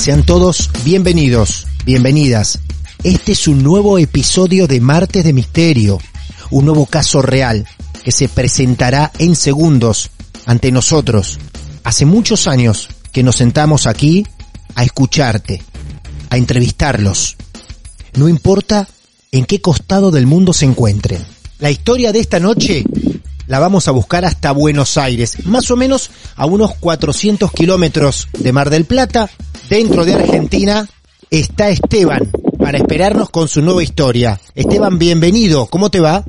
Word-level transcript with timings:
Sean 0.00 0.24
todos 0.24 0.70
bienvenidos, 0.82 1.66
bienvenidas. 1.84 2.58
Este 3.04 3.32
es 3.32 3.46
un 3.46 3.62
nuevo 3.62 3.98
episodio 3.98 4.66
de 4.66 4.80
Martes 4.80 5.24
de 5.24 5.34
Misterio, 5.34 5.98
un 6.50 6.64
nuevo 6.64 6.86
caso 6.86 7.20
real 7.20 7.66
que 8.02 8.10
se 8.10 8.26
presentará 8.26 9.12
en 9.18 9.36
segundos 9.36 10.08
ante 10.46 10.72
nosotros. 10.72 11.38
Hace 11.84 12.06
muchos 12.06 12.46
años 12.46 12.88
que 13.12 13.22
nos 13.22 13.36
sentamos 13.36 13.86
aquí 13.86 14.26
a 14.74 14.84
escucharte, 14.84 15.62
a 16.30 16.38
entrevistarlos. 16.38 17.36
No 18.14 18.26
importa 18.26 18.88
en 19.32 19.44
qué 19.44 19.60
costado 19.60 20.10
del 20.10 20.26
mundo 20.26 20.54
se 20.54 20.64
encuentren. 20.64 21.22
La 21.58 21.70
historia 21.70 22.10
de 22.10 22.20
esta 22.20 22.40
noche 22.40 22.84
la 23.50 23.58
vamos 23.58 23.88
a 23.88 23.90
buscar 23.90 24.24
hasta 24.24 24.52
Buenos 24.52 24.96
Aires, 24.96 25.44
más 25.44 25.72
o 25.72 25.76
menos 25.76 26.12
a 26.36 26.46
unos 26.46 26.76
400 26.76 27.50
kilómetros 27.50 28.28
de 28.38 28.52
Mar 28.52 28.70
del 28.70 28.84
Plata, 28.84 29.28
dentro 29.68 30.04
de 30.04 30.14
Argentina, 30.14 30.86
está 31.30 31.68
Esteban 31.68 32.30
para 32.60 32.78
esperarnos 32.78 33.28
con 33.30 33.48
su 33.48 33.60
nueva 33.60 33.82
historia. 33.82 34.38
Esteban, 34.54 35.00
bienvenido, 35.00 35.66
¿cómo 35.66 35.90
te 35.90 35.98
va? 35.98 36.24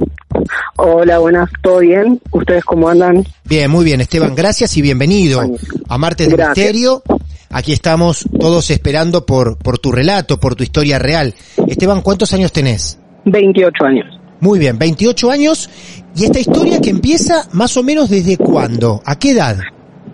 Hola, 0.77 1.19
buenas, 1.19 1.47
¿todo 1.61 1.77
bien? 1.81 2.19
¿Ustedes 2.31 2.65
cómo 2.65 2.89
andan? 2.89 3.23
Bien, 3.45 3.69
muy 3.69 3.85
bien, 3.85 4.01
Esteban, 4.01 4.33
gracias 4.33 4.75
y 4.77 4.81
bienvenido 4.81 5.43
a 5.87 5.97
Martes 5.99 6.27
de 6.27 6.43
Misterio. 6.43 7.03
Aquí 7.51 7.71
estamos 7.71 8.25
todos 8.39 8.71
esperando 8.71 9.27
por, 9.27 9.59
por 9.59 9.77
tu 9.77 9.91
relato, 9.91 10.39
por 10.39 10.55
tu 10.55 10.63
historia 10.63 10.97
real. 10.97 11.35
Esteban, 11.67 12.01
¿cuántos 12.01 12.33
años 12.33 12.51
tenés? 12.51 12.97
28 13.25 13.85
años. 13.85 14.20
Muy 14.41 14.57
bien, 14.57 14.77
28 14.77 15.31
años. 15.31 15.69
¿Y 16.15 16.25
esta 16.25 16.39
historia 16.39 16.81
que 16.81 16.89
empieza 16.89 17.47
más 17.53 17.77
o 17.77 17.83
menos 17.83 18.09
desde 18.09 18.37
cuándo? 18.37 19.01
¿A 19.05 19.17
qué 19.17 19.31
edad? 19.31 19.57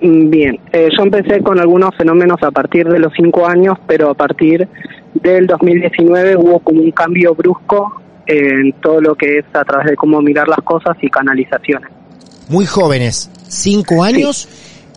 Mm, 0.02 0.30
bien, 0.30 0.60
eh, 0.74 0.90
yo 0.96 1.04
empecé 1.04 1.42
con 1.42 1.60
algunos 1.60 1.96
fenómenos 1.98 2.38
a 2.44 2.52
partir 2.52 2.88
de 2.88 3.00
los 3.00 3.12
cinco 3.16 3.48
años, 3.48 3.78
pero 3.88 4.10
a 4.12 4.14
partir 4.14 4.68
del 5.16 5.48
2019 5.48 6.36
hubo 6.36 6.60
como 6.60 6.82
un 6.82 6.92
cambio 6.92 7.34
brusco 7.34 8.02
en 8.28 8.74
todo 8.82 9.00
lo 9.00 9.16
que 9.16 9.40
es 9.40 9.46
a 9.54 9.64
través 9.64 9.88
de 9.88 9.96
cómo 9.96 10.22
mirar 10.22 10.50
las 10.50 10.60
cosas 10.60 10.98
y 11.02 11.10
canalizaciones. 11.10 11.90
Muy 12.50 12.66
jóvenes, 12.66 13.32
cinco 13.48 14.04
años, 14.04 14.50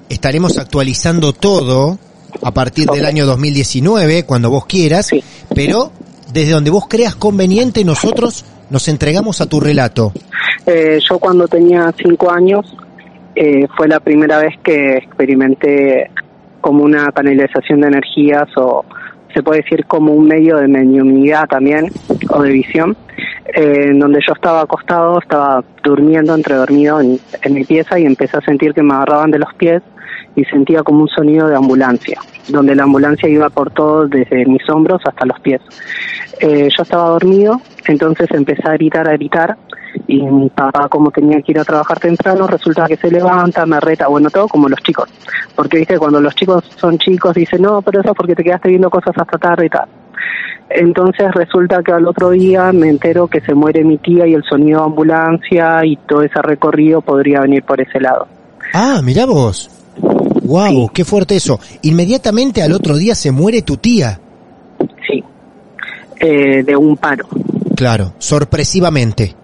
estaremos 0.09 0.59
actualizando 0.59 1.33
todo 1.33 1.99
a 2.43 2.51
partir 2.53 2.87
del 2.87 3.07
año 3.07 3.27
2019, 3.27 4.25
cuando 4.25 4.51
vos 4.51 4.67
quieras, 4.67 5.11
pero 5.55 5.93
desde 6.33 6.51
donde 6.53 6.71
vos 6.71 6.87
creas 6.89 7.15
conveniente 7.15 7.85
nosotros 7.85 8.45
nos 8.71 8.89
entregamos 8.89 9.41
a 9.41 9.49
tu 9.49 9.61
relato. 9.61 10.13
Eh, 10.67 10.99
yo 11.09 11.19
cuando 11.19 11.49
tenía 11.49 11.93
cinco 11.97 12.31
años 12.31 12.77
eh, 13.35 13.67
fue 13.77 13.89
la 13.89 14.01
primera 14.01 14.39
vez 14.39 14.55
que 14.63 14.97
experimenté 14.97 16.11
como 16.61 16.85
una 16.85 17.11
canalización 17.13 17.81
de 17.81 17.89
energías 17.89 18.49
o 18.57 18.85
se 19.35 19.43
puede 19.43 19.63
decir 19.63 19.87
como 19.87 20.13
un 20.13 20.27
medio 20.27 20.57
de 20.57 20.69
mediunidad 20.69 21.47
también 21.49 21.91
o 22.31 22.43
de 22.43 22.51
visión, 22.51 22.97
eh, 23.55 23.87
en 23.91 23.99
donde 23.99 24.21
yo 24.27 24.33
estaba 24.35 24.63
acostado, 24.63 25.21
estaba 25.21 25.65
durmiendo, 25.83 26.35
entre 26.35 26.57
dormido 26.57 27.01
en, 27.01 27.21
mi 27.51 27.65
pieza 27.65 27.99
y 27.99 28.07
empecé 28.07 28.37
a 28.37 28.41
sentir 28.41 28.75
que 28.75 28.83
me 28.83 28.95
agarraban 28.95 29.31
de 29.31 29.39
los 29.39 29.53
pies 29.55 29.83
y 30.37 30.45
sentía 30.45 30.83
como 30.83 31.03
un 31.03 31.09
sonido 31.09 31.49
de 31.49 31.57
ambulancia, 31.57 32.21
donde 32.49 32.75
la 32.75 32.85
ambulancia 32.85 33.29
iba 33.29 33.49
por 33.51 33.71
todo 33.71 34.07
desde 34.07 34.47
mis 34.47 34.69
hombros 34.71 35.01
hasta 35.05 35.27
los 35.27 35.39
pies. 35.41 35.61
Eh, 36.41 36.69
yo 36.77 36.83
estaba 36.83 37.11
dormido, 37.11 37.61
entonces 37.87 38.29
empecé 38.31 38.69
a 38.69 38.73
gritar, 38.73 39.09
a 39.09 39.13
gritar 39.13 39.57
y 40.07 40.23
mi 40.23 40.49
papá 40.49 40.89
como 40.89 41.11
tenía 41.11 41.43
que 41.43 41.53
ir 41.53 41.59
a 41.59 41.65
trabajar 41.65 41.99
temprano 41.99 42.47
resulta 42.47 42.87
que 42.87 42.97
se 42.97 43.11
levanta, 43.11 43.67
me 43.67 43.81
reta, 43.81 44.09
bueno 44.09 44.31
todo 44.31 44.49
como 44.49 44.69
los 44.69 44.81
chicos, 44.81 45.09
porque 45.55 45.79
viste 45.79 45.99
cuando 45.99 46.21
los 46.21 46.35
chicos 46.35 46.65
son 46.77 46.97
chicos 46.99 47.35
dicen 47.35 47.63
no, 47.63 47.83
pero 47.83 48.01
eso 48.01 48.11
es 48.11 48.17
porque 48.17 48.35
te 48.35 48.45
quedaste 48.45 48.69
viendo 48.69 48.89
cosas 48.89 49.15
hasta 49.17 49.39
tarde 49.39 49.67
y 49.67 49.69
tal. 49.69 49.89
Entonces 50.71 51.27
resulta 51.35 51.83
que 51.83 51.93
al 51.93 52.07
otro 52.07 52.31
día 52.31 52.73
me 52.73 52.89
entero 52.89 53.27
que 53.27 53.41
se 53.41 53.55
muere 53.55 53.83
mi 53.83 53.99
tía 53.99 54.27
y 54.27 54.35
el 54.35 54.45
sonido 54.45 54.81
de 54.81 54.87
ambulancia 54.87 55.85
y 55.85 55.97
todo 55.97 56.23
ese 56.23 56.41
recorrido 56.41 57.01
podría 57.01 57.41
venir 57.41 57.65
por 57.65 57.81
ese 57.81 58.01
lado. 58.01 58.29
Ah, 58.73 59.01
mira 59.03 59.27
vos. 59.27 59.80
Wow, 60.51 60.91
qué 60.93 61.05
fuerte 61.05 61.37
eso. 61.37 61.61
Inmediatamente 61.83 62.61
al 62.61 62.73
otro 62.73 62.97
día 62.97 63.15
se 63.15 63.31
muere 63.31 63.63
tu 63.63 63.77
tía. 63.77 64.19
Sí, 65.07 65.23
eh, 66.19 66.65
de 66.65 66.77
un 66.77 66.97
paro. 66.97 67.29
Claro, 67.77 68.15
sorpresivamente. 68.19 69.37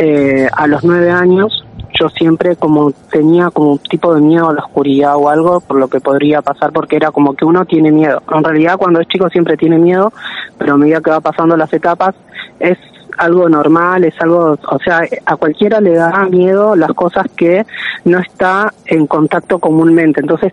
Eh, 0.00 0.48
a 0.52 0.66
los 0.68 0.84
nueve 0.84 1.10
años 1.10 1.64
yo 1.98 2.08
siempre 2.08 2.54
como 2.54 2.92
tenía 3.10 3.50
como 3.50 3.72
un 3.72 3.78
tipo 3.78 4.14
de 4.14 4.20
miedo 4.20 4.48
a 4.48 4.54
la 4.54 4.64
oscuridad 4.64 5.16
o 5.16 5.28
algo 5.28 5.60
por 5.60 5.76
lo 5.76 5.88
que 5.88 5.98
podría 5.98 6.40
pasar 6.40 6.72
porque 6.72 6.94
era 6.94 7.10
como 7.10 7.34
que 7.34 7.44
uno 7.44 7.64
tiene 7.64 7.90
miedo. 7.90 8.22
En 8.32 8.44
realidad 8.44 8.76
cuando 8.78 9.00
es 9.00 9.08
chico 9.08 9.28
siempre 9.28 9.56
tiene 9.56 9.76
miedo, 9.76 10.12
pero 10.56 10.74
a 10.74 10.76
medida 10.76 11.00
que 11.00 11.10
va 11.10 11.20
pasando 11.20 11.56
las 11.56 11.72
etapas 11.72 12.14
es 12.60 12.78
algo 13.18 13.48
normal, 13.48 14.04
es 14.04 14.14
algo, 14.20 14.56
o 14.70 14.78
sea, 14.78 15.02
a 15.26 15.36
cualquiera 15.36 15.80
le 15.80 15.94
da 15.94 16.26
miedo 16.26 16.76
las 16.76 16.92
cosas 16.92 17.26
que 17.36 17.66
no 18.04 18.18
está 18.18 18.72
en 18.86 19.06
contacto 19.06 19.58
comúnmente. 19.58 20.20
Entonces 20.20 20.52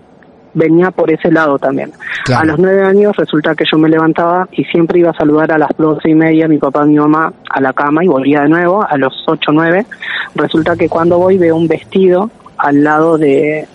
venía 0.56 0.90
por 0.92 1.12
ese 1.12 1.32
lado 1.32 1.60
también. 1.60 1.92
A 2.36 2.44
los 2.44 2.58
nueve 2.58 2.84
años 2.84 3.16
resulta 3.16 3.54
que 3.56 3.66
yo 3.70 3.78
me 3.78 3.90
levantaba 3.90 4.48
y 4.52 4.64
siempre 4.66 5.00
iba 5.00 5.12
a 5.12 5.14
saludar 5.14 5.52
a 5.52 5.58
las 5.58 5.70
doce 5.78 6.10
y 6.10 6.16
media 6.16 6.48
mi 6.48 6.58
papá 6.58 6.84
y 6.86 6.90
mi 6.90 6.98
mamá 6.98 7.32
a 7.50 7.62
la 7.62 7.74
cama 7.74 8.04
y 8.04 8.08
volvía 8.08 8.42
de 8.42 8.50
nuevo 8.50 8.84
a 8.84 8.98
los 8.98 9.14
ocho 9.28 9.52
nueve. 9.52 9.86
Resulta 10.34 10.76
que 10.76 10.90
cuando 10.90 11.20
voy 11.20 11.38
veo 11.38 11.56
un 11.56 11.68
vestido 11.68 12.32
al 12.58 12.84
lado 12.84 13.18
de 13.18 13.68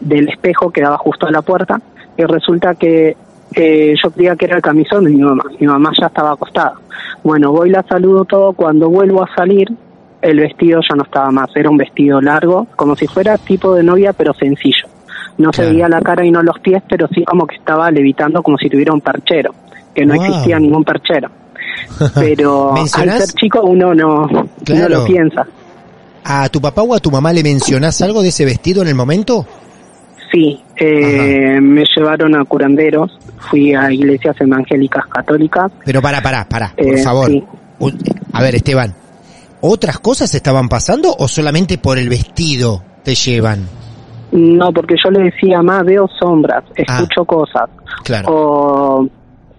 del 0.00 0.28
espejo 0.28 0.70
que 0.70 0.82
daba 0.82 0.98
justo 0.98 1.26
a 1.26 1.30
la 1.30 1.42
puerta 1.42 1.80
y 2.16 2.24
resulta 2.24 2.74
que 2.74 3.16
eh, 3.54 3.94
yo 4.02 4.10
creía 4.10 4.36
que 4.36 4.46
era 4.46 4.56
el 4.56 4.62
camisón 4.62 5.04
de 5.04 5.10
mi 5.10 5.22
mamá. 5.22 5.44
Mi 5.58 5.66
mamá 5.66 5.90
ya 5.98 6.06
estaba 6.06 6.32
acostada. 6.32 6.74
Bueno, 7.22 7.52
voy 7.52 7.70
la 7.70 7.82
saludo 7.82 8.24
todo. 8.24 8.52
Cuando 8.52 8.88
vuelvo 8.88 9.22
a 9.22 9.34
salir, 9.34 9.68
el 10.20 10.40
vestido 10.40 10.80
ya 10.88 10.94
no 10.96 11.02
estaba 11.04 11.30
más. 11.30 11.50
Era 11.54 11.70
un 11.70 11.76
vestido 11.76 12.20
largo, 12.20 12.66
como 12.76 12.96
si 12.96 13.06
fuera 13.06 13.38
tipo 13.38 13.74
de 13.74 13.82
novia, 13.82 14.12
pero 14.12 14.32
sencillo. 14.34 14.86
No 15.38 15.52
se 15.52 15.64
veía 15.64 15.88
la 15.88 16.00
cara 16.00 16.24
y 16.24 16.30
no 16.30 16.42
los 16.42 16.58
pies, 16.60 16.82
pero 16.88 17.08
sí 17.08 17.24
como 17.24 17.46
que 17.46 17.56
estaba 17.56 17.90
levitando 17.90 18.42
como 18.42 18.58
si 18.58 18.68
tuviera 18.68 18.92
un 18.92 19.00
perchero, 19.00 19.54
que 19.94 20.04
no 20.04 20.14
existía 20.14 20.58
ningún 20.58 20.84
perchero. 20.84 21.30
Pero 22.14 22.74
al 22.74 23.10
ser 23.10 23.28
chico 23.28 23.62
uno 23.62 23.94
no, 23.94 24.26
no 24.26 24.88
lo 24.88 25.04
piensa. 25.04 25.46
¿A 26.24 26.48
tu 26.48 26.60
papá 26.60 26.82
o 26.82 26.94
a 26.94 26.98
tu 26.98 27.10
mamá 27.10 27.32
le 27.32 27.42
mencionás 27.42 28.02
algo 28.02 28.22
de 28.22 28.28
ese 28.28 28.44
vestido 28.44 28.82
en 28.82 28.88
el 28.88 28.94
momento? 28.94 29.46
Sí, 30.32 30.58
eh, 30.76 31.60
me 31.60 31.84
llevaron 31.94 32.34
a 32.34 32.44
curanderos, 32.44 33.18
fui 33.50 33.74
a 33.74 33.92
iglesias 33.92 34.34
evangélicas 34.40 35.06
católicas. 35.06 35.70
Pero 35.84 36.00
para, 36.00 36.22
para, 36.22 36.48
para, 36.48 36.70
por 36.74 36.86
Eh, 36.86 37.02
favor. 37.02 37.28
sí. 37.28 37.44
A 38.32 38.40
ver, 38.42 38.54
Esteban, 38.54 38.94
¿otras 39.60 39.98
cosas 39.98 40.34
estaban 40.34 40.68
pasando 40.68 41.14
o 41.18 41.28
solamente 41.28 41.76
por 41.78 41.98
el 41.98 42.08
vestido 42.08 42.82
te 43.02 43.14
llevan? 43.14 43.66
No, 44.30 44.72
porque 44.72 44.94
yo 45.04 45.10
le 45.10 45.24
decía, 45.24 45.60
más 45.60 45.84
veo 45.84 46.08
sombras, 46.18 46.64
escucho 46.76 47.24
cosas. 47.26 47.68
Claro. 48.04 48.28
O 48.30 49.08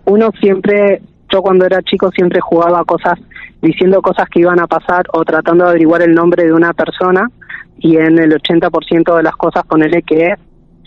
uno 0.05 0.29
siempre, 0.41 1.01
yo 1.31 1.41
cuando 1.41 1.65
era 1.65 1.81
chico 1.83 2.09
siempre 2.15 2.39
jugaba 2.41 2.83
cosas, 2.83 3.19
diciendo 3.61 4.01
cosas 4.01 4.27
que 4.29 4.39
iban 4.39 4.59
a 4.59 4.65
pasar 4.67 5.03
o 5.13 5.23
tratando 5.23 5.65
de 5.65 5.69
averiguar 5.71 6.01
el 6.01 6.13
nombre 6.15 6.45
de 6.45 6.53
una 6.53 6.73
persona 6.73 7.29
y 7.77 7.97
en 7.97 8.17
el 8.17 8.31
80% 8.31 9.15
de 9.17 9.23
las 9.23 9.35
cosas 9.35 9.63
ponele 9.67 10.01
que 10.01 10.33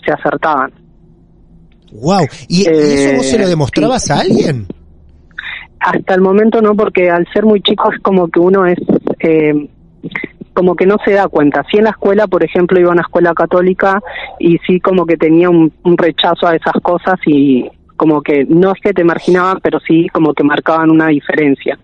se 0.06 0.12
acertaban. 0.12 0.72
Wow. 1.92 2.26
¿Y, 2.48 2.62
y 2.62 2.66
eso 2.66 3.16
vos 3.16 3.26
se 3.26 3.38
lo 3.38 3.44
Eh, 3.44 3.48
demostrabas 3.48 4.04
sí. 4.04 4.12
a 4.12 4.20
alguien? 4.20 4.66
Hasta 5.80 6.14
el 6.14 6.20
momento 6.20 6.60
no, 6.62 6.74
porque 6.74 7.10
al 7.10 7.26
ser 7.32 7.44
muy 7.44 7.60
chico 7.60 7.92
es 7.92 8.00
como 8.00 8.28
que 8.28 8.40
uno 8.40 8.66
es, 8.66 8.78
eh, 9.20 9.68
como 10.54 10.74
que 10.74 10.86
no 10.86 10.96
se 11.04 11.12
da 11.12 11.28
cuenta. 11.28 11.62
Sí 11.70 11.78
en 11.78 11.84
la 11.84 11.90
escuela, 11.90 12.26
por 12.26 12.42
ejemplo, 12.42 12.80
iba 12.80 12.88
a 12.88 12.92
una 12.92 13.02
escuela 13.02 13.34
católica 13.34 14.00
y 14.40 14.56
sí 14.66 14.80
como 14.80 15.04
que 15.06 15.16
tenía 15.16 15.50
un, 15.50 15.72
un 15.84 15.98
rechazo 15.98 16.46
a 16.46 16.56
esas 16.56 16.74
cosas 16.82 17.16
y 17.26 17.68
como 17.96 18.22
que 18.22 18.44
no 18.46 18.72
es 18.72 18.80
que 18.80 18.92
te 18.92 19.04
marginaban, 19.04 19.58
pero 19.62 19.78
sí 19.80 20.08
como 20.12 20.32
que 20.34 20.42
marcaban 20.44 20.90
una 20.90 21.08
diferencia. 21.08 21.78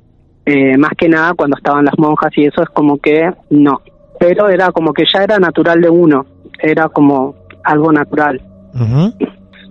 Eh, 0.44 0.76
más 0.76 0.92
que 0.98 1.08
nada 1.08 1.34
cuando 1.34 1.56
estaban 1.56 1.84
las 1.84 1.96
monjas 1.98 2.32
y 2.36 2.44
eso 2.46 2.62
es 2.62 2.68
como 2.70 2.98
que 2.98 3.30
no. 3.50 3.80
Pero 4.18 4.48
era 4.48 4.72
como 4.72 4.92
que 4.92 5.04
ya 5.12 5.22
era 5.22 5.38
natural 5.38 5.80
de 5.80 5.88
uno, 5.90 6.26
era 6.58 6.88
como 6.88 7.34
algo 7.64 7.92
natural 7.92 8.40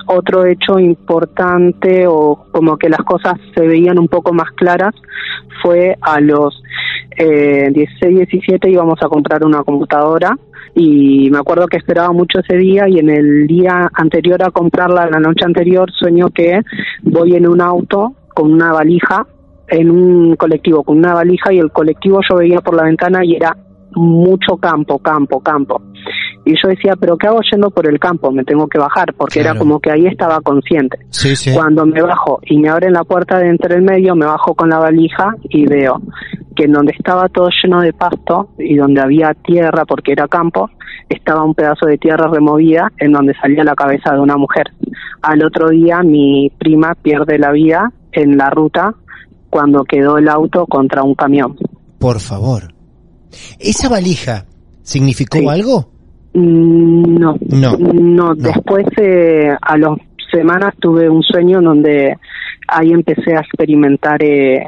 otro 0.07 0.45
hecho 0.45 0.79
importante 0.79 2.05
o 2.07 2.45
como 2.51 2.77
que 2.77 2.89
las 2.89 3.01
cosas 3.01 3.33
se 3.55 3.65
veían 3.65 3.99
un 3.99 4.07
poco 4.07 4.33
más 4.33 4.49
claras 4.51 4.93
fue 5.61 5.97
a 6.01 6.19
los 6.19 6.61
eh, 7.17 7.69
16, 7.71 8.27
17 8.29 8.69
íbamos 8.69 8.99
a 9.01 9.07
comprar 9.07 9.45
una 9.45 9.63
computadora 9.63 10.37
y 10.75 11.29
me 11.29 11.37
acuerdo 11.37 11.67
que 11.67 11.77
esperaba 11.77 12.11
mucho 12.11 12.39
ese 12.39 12.57
día 12.57 12.87
y 12.87 12.99
en 12.99 13.09
el 13.09 13.47
día 13.47 13.89
anterior 13.93 14.41
a 14.43 14.51
comprarla, 14.51 15.09
la 15.09 15.19
noche 15.19 15.45
anterior, 15.45 15.91
sueño 15.91 16.29
que 16.29 16.61
voy 17.03 17.35
en 17.35 17.47
un 17.47 17.61
auto 17.61 18.13
con 18.33 18.51
una 18.53 18.71
valija, 18.71 19.25
en 19.67 19.91
un 19.91 20.35
colectivo 20.35 20.83
con 20.83 20.97
una 20.97 21.13
valija 21.13 21.53
y 21.53 21.59
el 21.59 21.71
colectivo 21.71 22.21
yo 22.27 22.37
veía 22.37 22.61
por 22.61 22.75
la 22.75 22.83
ventana 22.83 23.23
y 23.23 23.35
era 23.35 23.55
mucho 23.93 24.55
campo, 24.57 24.99
campo, 24.99 25.41
campo. 25.41 25.81
Y 26.45 26.53
yo 26.53 26.69
decía, 26.69 26.95
pero 26.99 27.17
¿qué 27.17 27.27
hago 27.27 27.39
yendo 27.51 27.69
por 27.69 27.87
el 27.87 27.99
campo? 27.99 28.31
Me 28.31 28.43
tengo 28.43 28.67
que 28.67 28.79
bajar, 28.79 29.13
porque 29.15 29.39
Claro. 29.41 29.51
era 29.51 29.59
como 29.59 29.79
que 29.79 29.91
ahí 29.91 30.07
estaba 30.07 30.41
consciente. 30.41 30.97
Sí, 31.09 31.35
sí. 31.35 31.51
Cuando 31.53 31.85
me 31.85 32.01
bajo 32.01 32.39
y 32.45 32.57
me 32.57 32.69
abren 32.69 32.93
la 32.93 33.03
puerta 33.03 33.37
de 33.37 33.49
entre 33.49 33.75
el 33.75 33.83
medio, 33.83 34.15
me 34.15 34.25
bajo 34.25 34.55
con 34.55 34.69
la 34.69 34.79
valija 34.79 35.35
y 35.49 35.65
veo 35.67 36.01
que 36.55 36.63
en 36.65 36.71
donde 36.73 36.93
estaba 36.97 37.29
todo 37.29 37.47
lleno 37.63 37.79
de 37.81 37.93
pasto 37.93 38.49
y 38.57 38.75
donde 38.75 39.01
había 39.01 39.33
tierra, 39.35 39.85
porque 39.85 40.11
era 40.13 40.27
campo, 40.27 40.69
estaba 41.07 41.43
un 41.43 41.53
pedazo 41.53 41.85
de 41.85 41.97
tierra 41.97 42.27
removida 42.29 42.91
en 42.97 43.11
donde 43.11 43.33
salía 43.39 43.63
la 43.63 43.75
cabeza 43.75 44.11
de 44.13 44.19
una 44.19 44.35
mujer. 44.35 44.65
Al 45.21 45.43
otro 45.45 45.69
día 45.69 46.01
mi 46.03 46.51
prima 46.57 46.95
pierde 46.95 47.37
la 47.37 47.51
vida 47.51 47.91
en 48.11 48.35
la 48.37 48.49
ruta 48.49 48.95
cuando 49.49 49.83
quedó 49.83 50.17
el 50.17 50.27
auto 50.27 50.65
contra 50.65 51.03
un 51.03 51.13
camión. 51.15 51.55
Por 51.99 52.19
favor. 52.19 52.73
¿Esa 53.59 53.87
valija 53.89 54.45
significó 54.81 55.37
Sí. 55.37 55.47
algo? 55.47 55.89
No, 56.33 57.35
No, 57.49 57.77
no. 57.77 58.35
Después, 58.35 58.85
eh, 58.97 59.49
a 59.61 59.77
las 59.77 59.97
semanas, 60.31 60.73
tuve 60.79 61.09
un 61.09 61.23
sueño 61.23 61.59
en 61.59 61.65
donde 61.65 62.17
ahí 62.67 62.91
empecé 62.91 63.35
a 63.35 63.41
experimentar, 63.41 64.23
eh, 64.23 64.65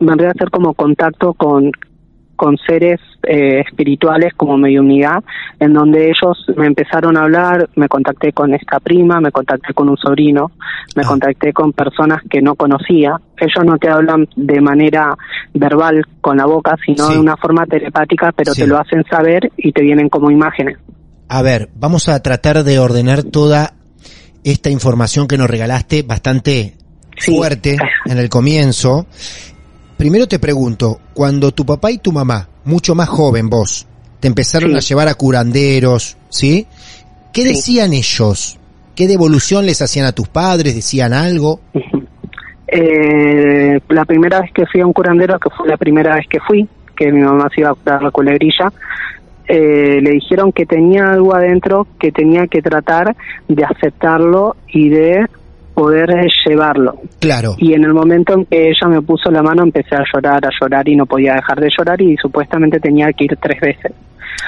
me 0.00 0.14
voy 0.14 0.26
a 0.26 0.30
hacer 0.30 0.50
como 0.50 0.74
contacto 0.74 1.32
con, 1.32 1.70
con 2.42 2.56
seres 2.66 2.98
eh, 3.22 3.60
espirituales 3.60 4.32
como 4.36 4.56
mediunidad, 4.58 5.22
en 5.60 5.72
donde 5.74 6.06
ellos 6.06 6.44
me 6.56 6.66
empezaron 6.66 7.16
a 7.16 7.22
hablar, 7.22 7.68
me 7.76 7.86
contacté 7.86 8.32
con 8.32 8.52
esta 8.52 8.80
prima, 8.80 9.20
me 9.20 9.30
contacté 9.30 9.72
con 9.72 9.88
un 9.88 9.96
sobrino, 9.96 10.50
me 10.96 11.04
Ah. 11.04 11.06
contacté 11.06 11.52
con 11.52 11.72
personas 11.72 12.20
que 12.28 12.42
no 12.42 12.56
conocía. 12.56 13.12
Ellos 13.38 13.64
no 13.64 13.78
te 13.78 13.88
hablan 13.88 14.26
de 14.34 14.60
manera 14.60 15.14
verbal 15.54 16.02
con 16.20 16.36
la 16.36 16.46
boca, 16.46 16.74
sino 16.84 17.06
Sí. 17.06 17.12
de 17.14 17.20
una 17.20 17.36
forma 17.36 17.64
telepática, 17.64 18.32
pero 18.34 18.52
Sí. 18.54 18.62
te 18.62 18.66
lo 18.66 18.76
hacen 18.76 19.04
saber 19.08 19.52
y 19.56 19.70
te 19.70 19.82
vienen 19.82 20.08
como 20.08 20.28
imágenes. 20.32 20.78
A 21.28 21.42
ver, 21.42 21.68
vamos 21.76 22.08
a 22.08 22.20
tratar 22.24 22.64
de 22.64 22.80
ordenar 22.80 23.22
toda 23.22 23.74
esta 24.42 24.68
información 24.68 25.28
que 25.28 25.38
nos 25.38 25.48
regalaste 25.48 26.02
bastante 26.02 26.72
Sí. 27.18 27.36
fuerte 27.36 27.76
en 28.06 28.18
el 28.18 28.28
comienzo. 28.28 29.06
Primero 29.96 30.26
te 30.26 30.38
pregunto, 30.38 31.00
cuando 31.14 31.52
tu 31.52 31.64
papá 31.64 31.90
y 31.90 31.98
tu 31.98 32.12
mamá, 32.12 32.48
mucho 32.64 32.94
más 32.94 33.08
joven 33.08 33.48
vos, 33.48 33.86
te 34.20 34.28
empezaron 34.28 34.70
Sí. 34.72 34.76
a 34.76 34.80
llevar 34.80 35.08
a 35.08 35.14
curanderos, 35.14 36.16
¿sí? 36.28 36.66
¿Qué 37.32 37.42
Sí. 37.42 37.48
decían 37.48 37.92
ellos? 37.92 38.58
¿Qué 38.96 39.06
devolución 39.06 39.64
les 39.64 39.80
hacían 39.80 40.06
a 40.06 40.12
tus 40.12 40.28
padres? 40.28 40.74
¿Decían 40.74 41.12
algo? 41.12 41.60
Eh, 42.74 43.78
la 43.90 44.06
primera 44.06 44.40
vez 44.40 44.50
que 44.54 44.64
fui 44.64 44.80
a 44.80 44.86
un 44.86 44.94
curandero, 44.94 45.38
que 45.38 45.50
fue 45.50 45.68
la 45.68 45.76
primera 45.76 46.14
vez 46.14 46.26
que 46.26 46.40
fui, 46.40 46.66
que 46.96 47.12
mi 47.12 47.20
mamá 47.20 47.50
se 47.54 47.60
iba 47.60 47.68
a 47.70 47.74
curar 47.74 48.02
la 48.02 48.10
culebrilla, 48.10 48.72
eh, 49.46 49.98
le 50.00 50.10
dijeron 50.12 50.52
que 50.52 50.64
tenía 50.64 51.10
algo 51.12 51.34
adentro 51.36 51.86
que 52.00 52.10
tenía 52.12 52.46
que 52.46 52.62
tratar 52.62 53.14
de 53.46 53.62
aceptarlo 53.62 54.56
y 54.68 54.88
de 54.88 55.26
poder 55.74 56.10
eh, 56.10 56.28
llevarlo. 56.46 56.94
Claro. 57.20 57.54
Y 57.58 57.74
en 57.74 57.84
el 57.84 57.94
momento 57.94 58.34
en 58.34 58.44
que 58.46 58.68
ella 58.68 58.88
me 58.88 59.02
puso 59.02 59.30
la 59.30 59.42
mano 59.42 59.62
empecé 59.62 59.94
a 59.94 60.04
llorar, 60.12 60.44
a 60.44 60.50
llorar 60.60 60.88
y 60.88 60.96
no 60.96 61.06
podía 61.06 61.34
dejar 61.34 61.60
de 61.60 61.68
llorar 61.76 62.00
y 62.00 62.16
supuestamente 62.16 62.78
tenía 62.80 63.12
que 63.12 63.24
ir 63.24 63.36
tres 63.40 63.60
veces 63.60 63.92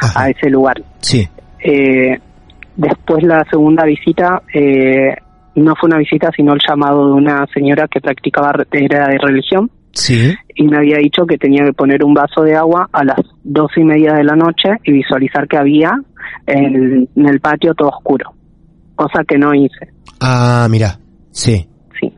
Ajá. 0.01 0.25
a 0.25 0.29
ese 0.31 0.51
lugar. 0.51 0.77
Sí. 1.01 1.27
Eh, 1.63 2.19
después 2.77 3.23
la 3.25 3.45
segunda 3.51 3.85
visita 3.85 4.43
eh, 4.53 5.15
no 5.55 5.75
fue 5.77 5.89
una 5.89 5.99
visita 5.99 6.31
sino 6.37 6.53
el 6.53 6.61
llamado 6.69 7.07
de 7.07 7.13
una 7.13 7.47
señora 7.55 7.87
que 7.89 8.01
practicaba 8.01 8.53
era 8.73 9.09
de 9.09 9.19
religión 9.19 9.71
Sí. 9.93 10.35
y 10.57 10.65
me 10.65 10.77
había 10.79 10.97
dicho 10.99 11.25
que 11.25 11.39
tenía 11.39 11.65
que 11.65 11.73
poner 11.73 12.03
un 12.05 12.13
vaso 12.15 12.43
de 12.43 12.57
agua 12.57 12.89
a 12.93 13.05
las 13.05 13.21
dos 13.45 13.71
y 13.77 13.85
media 13.85 14.15
de 14.15 14.25
la 14.25 14.35
noche 14.35 14.71
y 14.83 14.91
visualizar 14.91 15.47
que 15.47 15.57
había 15.57 15.93
en, 16.49 17.09
en 17.15 17.29
el 17.29 17.39
patio 17.39 17.75
todo 17.75 17.91
oscuro 17.91 18.33
cosa 18.97 19.23
que 19.27 19.39
no 19.39 19.55
hice 19.55 19.89
Ah, 20.21 20.67
mira. 20.71 20.99
Sí. 21.35 21.69
sí 22.01 22.13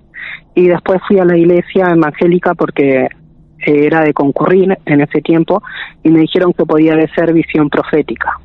y 0.57 0.69
después 0.69 1.01
fui 1.07 1.19
a 1.19 1.25
la 1.25 1.37
iglesia 1.37 1.91
evangélica 1.95 2.55
porque 2.55 3.09
era 3.59 4.01
de 4.03 4.13
concurrir 4.13 4.77
en 4.87 5.01
ese 5.03 5.21
tiempo 5.21 5.63
y 6.03 6.09
me 6.09 6.21
dijeron 6.21 6.53
que 6.53 6.65
podía 6.65 6.95
ser 7.15 7.33
visión 7.33 7.69
profética 7.69 8.41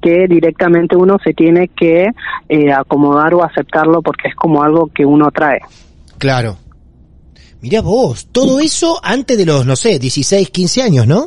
que 0.00 0.26
directamente 0.28 0.96
uno 0.96 1.18
se 1.22 1.32
tiene 1.32 1.68
que 1.68 2.08
eh, 2.48 2.72
acomodar 2.72 3.34
o 3.34 3.44
aceptarlo 3.44 4.02
porque 4.02 4.28
es 4.28 4.34
como 4.34 4.62
algo 4.62 4.90
que 4.92 5.04
uno 5.04 5.30
trae. 5.30 5.60
Claro. 6.18 6.56
Mira 7.60 7.82
vos, 7.82 8.26
todo 8.32 8.58
eso 8.58 8.98
antes 9.02 9.38
de 9.38 9.46
los, 9.46 9.64
no 9.64 9.76
sé, 9.76 10.00
16, 10.00 10.50
15 10.50 10.82
años, 10.82 11.06
¿no? 11.06 11.26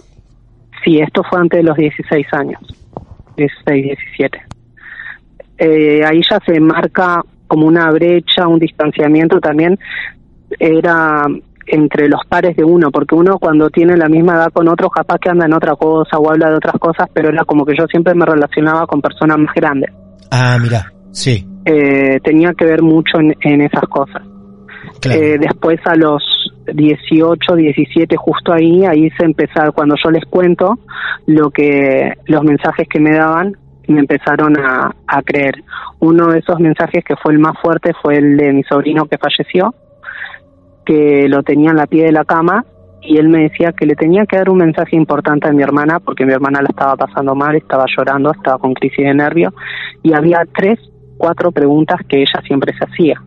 Sí, 0.84 1.00
esto 1.00 1.22
fue 1.30 1.39
antes 1.39 1.60
de 1.60 1.63
los 1.63 1.77
16 1.77 2.27
años, 2.34 2.60
16, 3.38 3.86
17. 4.18 4.42
Eh, 5.58 6.04
ahí 6.06 6.22
ya 6.30 6.38
se 6.46 6.60
marca 6.60 7.22
como 7.48 7.68
una 7.68 7.90
brecha, 7.92 8.48
un 8.48 8.60
distanciamiento 8.60 9.40
también, 9.40 9.78
era 10.60 11.25
entre 11.68 12.08
los 12.08 12.22
pares 12.30 12.56
de 12.56 12.64
uno, 12.64 12.92
porque 12.92 13.16
uno 13.16 13.40
cuando 13.40 13.70
tiene 13.70 13.98
la 13.98 14.08
misma 14.08 14.36
edad 14.36 14.52
con 14.54 14.68
otro, 14.68 14.90
capaz 14.90 15.18
que 15.20 15.30
anda 15.30 15.46
en 15.46 15.54
otra 15.54 15.75
cosa 15.75 16.18
o 16.18 16.30
habla 16.30 16.50
de 16.50 16.58
otras 16.58 16.75
cosas, 16.80 17.10
pero 17.14 17.30
era 17.30 17.44
como 17.44 17.66
que 17.66 17.74
yo 17.78 17.86
siempre 17.88 18.14
me 18.14 18.25
relacionaba 18.25 18.86
con 18.86 19.02
personas 19.02 19.38
más 19.40 19.54
grandes. 19.56 19.92
Ah, 20.32 20.58
mira. 20.62 20.92
Sí. 21.12 21.46
Eh, 21.66 22.20
tenía 22.24 22.54
que 22.54 22.66
ver 22.66 22.84
mucho 22.84 23.20
en, 23.20 23.36
en 23.42 23.62
esas 23.62 23.84
cosas. 23.90 24.22
Claro. 25.02 25.22
Eh, 25.22 25.38
después 25.40 25.80
a 25.86 25.96
los 25.96 26.24
18, 26.74 27.56
17, 27.56 28.16
justo 28.18 28.54
ahí, 28.54 28.86
ahí 28.86 29.10
se 29.18 29.25
empezó, 29.25 29.72
cuando 29.74 29.96
yo 30.04 30.12
les 30.12 30.25
cuento 30.25 30.80
lo 31.28 31.50
que, 31.50 32.14
los 32.25 32.44
mensajes 32.44 32.88
que 32.88 33.00
me 33.00 33.12
daban, 33.12 33.56
me 33.88 34.00
empezaron 34.01 34.58
a, 34.60 34.92
a 35.08 35.22
creer. 35.22 35.63
Uno 36.00 36.27
de 36.27 36.39
esos 36.39 36.60
mensajes 36.60 37.04
que 37.04 37.15
fue 37.15 37.34
el 37.34 37.39
más 37.39 37.58
fuerte 37.62 37.94
fue 38.01 38.18
el 38.18 38.38
de 38.38 38.54
mi 38.54 38.63
sobrino 38.63 39.06
que 39.06 39.18
falleció, 39.18 39.74
que 40.86 41.27
lo 41.30 41.44
tenía 41.44 41.72
en 41.72 41.77
la 41.77 41.88
pie 41.88 42.06
de 42.06 42.12
la 42.12 42.25
cama 42.25 42.65
y 43.01 43.18
él 43.18 43.30
me 43.30 43.44
decía 43.44 43.72
que 43.72 43.86
le 43.86 43.96
tenía 43.96 44.25
que 44.25 44.38
dar 44.38 44.50
un 44.50 44.58
mensaje 44.58 44.96
importante 44.96 45.48
a 45.48 45.51
mi 45.51 45.62
hermana 45.62 46.00
porque 46.00 46.25
mi 46.25 46.34
hermana 46.34 46.62
la 46.62 46.70
estaba 46.70 46.96
pasando 46.96 47.36
mal, 47.36 47.56
estaba 47.56 47.86
llorando, 47.96 48.32
estaba 48.32 48.58
con 48.58 48.74
crisis 48.74 49.06
de 49.06 49.13
nervio 49.13 49.54
y 50.04 50.13
había 50.13 50.42
tres, 50.56 50.80
cuatro 51.18 51.51
preguntas 51.51 52.00
que 52.08 52.18
ella 52.22 52.42
siempre 52.46 52.74
se 52.77 52.86
hacía. 52.86 53.22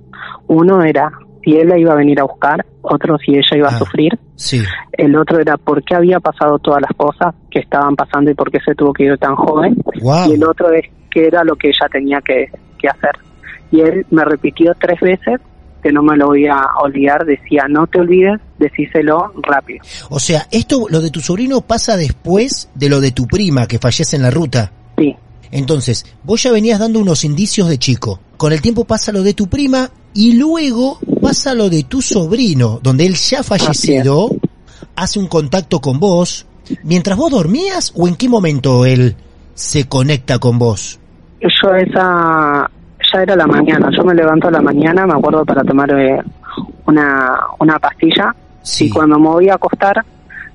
Uno 0.48 0.82
era 0.82 1.10
si 1.44 1.56
él 1.56 1.68
la 1.68 1.78
iba 1.78 1.92
a 1.92 1.96
venir 1.96 2.20
a 2.20 2.24
buscar, 2.24 2.64
otro 2.82 3.18
si 3.18 3.32
ella 3.36 3.56
iba 3.56 3.68
Ah. 3.68 3.74
a 3.74 3.78
sufrir, 3.78 4.18
Sí. 4.38 4.62
el 4.92 5.16
otro 5.16 5.40
era 5.40 5.56
por 5.56 5.82
qué 5.82 5.96
había 5.96 6.20
pasado 6.20 6.58
todas 6.60 6.80
las 6.80 6.96
cosas 6.96 7.34
que 7.50 7.58
estaban 7.58 7.96
pasando 7.96 8.30
y 8.30 8.34
por 8.34 8.50
qué 8.52 8.58
se 8.64 8.74
tuvo 8.74 8.92
que 8.92 9.04
ir 9.04 9.18
tan 9.18 9.34
joven, 9.34 9.76
Wow. 10.00 10.30
y 10.30 10.34
el 10.34 10.44
otro 10.44 10.70
es 10.72 10.84
qué 11.10 11.26
era 11.26 11.42
lo 11.42 11.56
que 11.56 11.68
ella 11.68 11.88
tenía 11.90 12.20
que, 12.24 12.46
que 12.78 12.88
hacer. 12.88 13.10
Y 13.72 13.80
él 13.80 14.06
me 14.10 14.24
repitió 14.24 14.72
tres 14.80 15.00
veces 15.00 15.40
que 15.82 15.92
no 15.92 16.02
me 16.02 16.16
lo 16.16 16.28
voy 16.28 16.46
a 16.46 16.60
olvidar, 16.82 17.24
decía, 17.24 17.64
no 17.68 17.86
te 17.86 18.00
olvides, 18.00 18.40
decíselo 18.58 19.32
rápido. 19.42 19.80
O 20.10 20.18
sea, 20.18 20.46
esto, 20.50 20.86
lo 20.88 21.00
de 21.00 21.10
tu 21.10 21.20
sobrino 21.20 21.60
pasa 21.60 21.96
después 21.96 22.68
de 22.74 22.88
lo 22.88 23.00
de 23.00 23.10
tu 23.12 23.26
prima 23.26 23.66
que 23.66 23.78
fallece 23.78 24.16
en 24.16 24.22
la 24.22 24.30
ruta. 24.30 24.72
Sí, 24.96 25.14
Entonces, 25.50 26.04
vos 26.24 26.42
ya 26.42 26.52
venías 26.52 26.78
dando 26.78 26.98
unos 27.00 27.24
indicios 27.24 27.68
de 27.68 27.78
chico. 27.78 28.20
Con 28.36 28.52
el 28.52 28.60
tiempo 28.60 28.84
pasa 28.84 29.12
lo 29.12 29.22
de 29.22 29.34
tu 29.34 29.48
prima 29.48 29.90
y 30.14 30.36
luego 30.36 30.98
pasa 31.28 31.54
lo 31.54 31.68
de 31.68 31.82
tu 31.82 32.00
sobrino, 32.00 32.80
donde 32.82 33.04
él 33.04 33.14
ya 33.14 33.42
fallecido, 33.42 34.30
hace 34.96 35.18
un 35.18 35.26
contacto 35.26 35.78
con 35.78 36.00
vos. 36.00 36.46
Mientras 36.84 37.18
vos 37.18 37.30
dormías 37.30 37.92
o 37.94 38.08
en 38.08 38.16
qué 38.16 38.30
momento 38.30 38.86
él 38.86 39.14
se 39.52 39.86
conecta 39.86 40.38
con 40.38 40.58
vos? 40.58 40.98
yo 41.40 41.74
esa, 41.74 42.70
ya 43.12 43.22
era 43.22 43.36
la 43.36 43.46
mañana, 43.46 43.90
yo 43.94 44.02
me 44.04 44.14
levanto 44.14 44.48
a 44.48 44.52
la 44.52 44.62
mañana, 44.62 45.06
me 45.06 45.12
acuerdo 45.12 45.44
para 45.44 45.62
tomar 45.64 45.90
eh, 45.90 46.18
una, 46.86 47.38
una 47.60 47.78
pastilla 47.78 48.34
Sí. 48.62 48.86
y 48.86 48.90
cuando 48.90 49.18
me 49.18 49.28
voy 49.28 49.48
a 49.50 49.54
acostar 49.54 50.04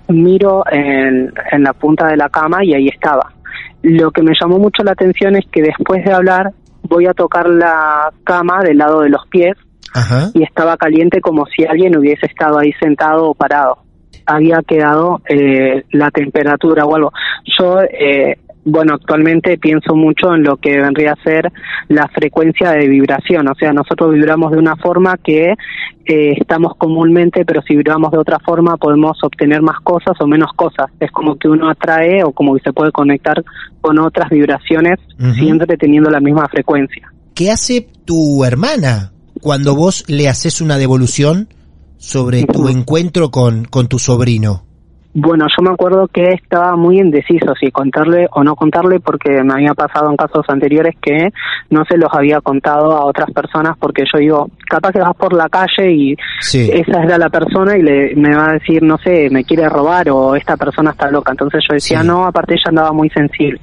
miro 0.07 0.63
en, 0.71 1.31
en 1.51 1.63
la 1.63 1.73
punta 1.73 2.07
de 2.07 2.17
la 2.17 2.29
cama 2.29 2.63
y 2.65 2.73
ahí 2.73 2.87
estaba. 2.87 3.31
Lo 3.83 4.09
que 4.11 4.23
me 4.23 4.33
llamó 4.39 4.57
mucho 4.57 4.83
la 4.83 4.91
atención 4.93 5.35
es 5.35 5.45
que 5.51 5.61
después 5.61 6.03
de 6.03 6.11
hablar 6.13 6.51
voy 6.81 7.05
a 7.05 7.13
tocar 7.13 7.47
la 7.47 8.11
cama 8.23 8.61
del 8.63 8.79
lado 8.79 9.01
de 9.01 9.09
los 9.09 9.25
pies 9.27 9.55
Ajá. 9.93 10.31
y 10.33 10.43
estaba 10.43 10.77
caliente 10.77 11.21
como 11.21 11.45
si 11.45 11.65
alguien 11.65 11.97
hubiese 11.97 12.25
estado 12.25 12.59
ahí 12.59 12.73
sentado 12.73 13.29
o 13.29 13.33
parado. 13.35 13.77
Había 14.25 14.61
quedado 14.65 15.21
eh, 15.27 15.83
la 15.91 16.09
temperatura 16.11 16.85
o 16.85 16.95
algo. 16.95 17.11
Yo, 17.57 17.81
eh, 17.81 18.37
bueno, 18.65 18.93
actualmente 18.93 19.57
pienso 19.57 19.95
mucho 19.95 20.33
en 20.33 20.43
lo 20.43 20.55
que 20.57 20.79
vendría 20.79 21.11
a 21.13 21.23
ser 21.23 21.51
la 21.89 22.07
frecuencia 22.07 22.71
de 22.71 22.87
vibración. 22.87 23.47
O 23.49 23.55
sea, 23.55 23.73
nosotros 23.73 24.13
vibramos 24.13 24.51
de 24.51 24.57
una 24.57 24.77
forma 24.77 25.17
que 25.17 25.51
eh, 26.05 26.33
estamos 26.39 26.73
comúnmente, 26.77 27.43
pero 27.45 27.61
si 27.61 27.75
vibramos 27.75 28.11
de 28.11 28.17
otra 28.17 28.39
forma 28.39 28.77
podemos 28.77 29.17
obtener 29.23 29.61
más 29.61 29.79
cosas 29.81 30.15
o 30.19 30.27
menos 30.27 30.51
cosas. 30.55 30.87
Es 30.99 31.11
como 31.11 31.35
que 31.35 31.49
uno 31.49 31.69
atrae 31.69 32.23
o 32.23 32.31
como 32.31 32.55
que 32.55 32.61
se 32.61 32.73
puede 32.73 32.91
conectar 32.91 33.43
con 33.81 33.99
otras 33.99 34.29
vibraciones 34.29 34.99
Ujú. 35.19 35.33
siempre 35.33 35.75
teniendo 35.77 36.09
la 36.09 36.19
misma 36.21 36.47
frecuencia. 36.47 37.11
¿Qué 37.35 37.51
hace 37.51 37.87
tu 38.05 38.45
hermana 38.45 39.12
cuando 39.43 39.75
vos 39.75 40.05
le 40.07 40.29
haces 40.29 40.61
una 40.61 40.77
devolución 40.77 41.49
sobre 41.97 42.43
tu 42.45 42.69
encuentro 42.69 43.29
con, 43.29 43.65
con 43.65 43.87
tu 43.87 43.99
sobrino? 43.99 44.63
Bueno, 45.15 45.45
yo 45.55 45.61
me 45.63 45.69
acuerdo 45.69 46.07
que 46.07 46.23
estaba 46.29 46.75
muy 46.75 46.97
indeciso 46.99 47.53
si 47.59 47.69
contarle 47.69 48.25
o 48.31 48.43
no 48.43 48.55
contarle 48.55 48.99
porque 48.99 49.43
me 49.43 49.53
había 49.53 49.75
pasado 49.75 50.09
en 50.09 50.15
casos 50.17 50.43
anteriores 50.47 50.95
que 50.99 51.29
no 51.69 51.83
se 51.85 51.97
los 51.97 52.09
había 52.13 52.41
contado 52.41 52.93
a 52.93 53.05
otras 53.05 53.29
personas 53.31 53.77
porque 53.77 54.05
yo 54.11 54.17
digo, 54.17 54.49
capaz 54.67 54.91
que 54.93 54.99
vas 54.99 55.15
por 55.15 55.33
la 55.33 55.49
calle 55.49 55.91
y 55.91 56.15
Sí. 56.39 56.67
esa 56.73 57.03
era 57.03 57.17
la 57.19 57.29
persona 57.29 57.77
y 57.77 57.83
le, 57.83 58.15
me 58.15 58.33
va 58.35 58.49
a 58.49 58.53
decir, 58.53 58.81
no 58.81 58.97
sé, 58.97 59.29
me 59.29 59.43
quiere 59.43 59.69
robar 59.69 60.09
o 60.09 60.35
esta 60.35 60.57
persona 60.57 60.91
está 60.91 61.11
loca. 61.11 61.31
Entonces 61.31 61.63
yo 61.69 61.75
decía, 61.75 62.01
Sí. 62.01 62.07
no, 62.07 62.25
aparte 62.25 62.53
ella 62.55 62.69
andaba 62.69 62.91
muy 62.93 63.09
sensible. 63.09 63.59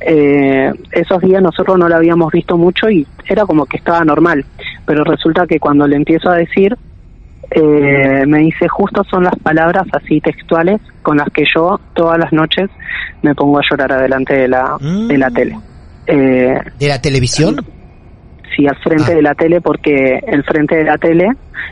Eh, 0.00 0.70
esos 0.92 1.22
días 1.22 1.42
nosotros 1.42 1.78
no 1.78 1.88
la 1.88 1.96
habíamos 1.96 2.30
visto 2.30 2.58
mucho 2.58 2.90
y 2.90 3.06
era 3.26 3.46
como 3.46 3.64
que 3.64 3.78
estaba 3.78 4.04
normal, 4.04 4.44
pero 4.86 5.04
resulta 5.04 5.46
que 5.46 5.58
cuando 5.58 5.86
le 5.86 5.96
empiezo 5.96 6.30
a 6.30 6.36
decir, 6.36 6.76
eh, 7.50 8.24
me 8.26 8.38
dice, 8.38 8.66
justo 8.68 9.02
son 9.04 9.24
las 9.24 9.36
palabras 9.36 9.84
así 9.92 10.20
textuales 10.20 10.80
con 11.02 11.16
las 11.18 11.28
que 11.30 11.44
yo 11.54 11.78
todas 11.94 12.18
las 12.18 12.32
noches 12.32 12.68
me 13.22 13.34
pongo 13.34 13.58
a 13.58 13.62
llorar 13.70 13.92
adelante 13.92 14.34
de 14.34 14.48
la, 14.48 14.76
Mm. 14.80 15.06
de 15.08 15.18
la 15.18 15.30
tele. 15.30 15.58
Eh, 16.06 16.58
¿De 16.78 16.88
la 16.88 17.00
televisión? 17.00 17.64
sí, 18.56 18.66
al 18.66 18.76
frente 18.78 19.12
Ah. 19.12 19.14
de 19.16 19.22
la 19.22 19.34
tele 19.34 19.60
porque 19.60 20.18
el 20.26 20.42
frente 20.44 20.76
de 20.76 20.84
la 20.84 20.96
tele 20.98 21.28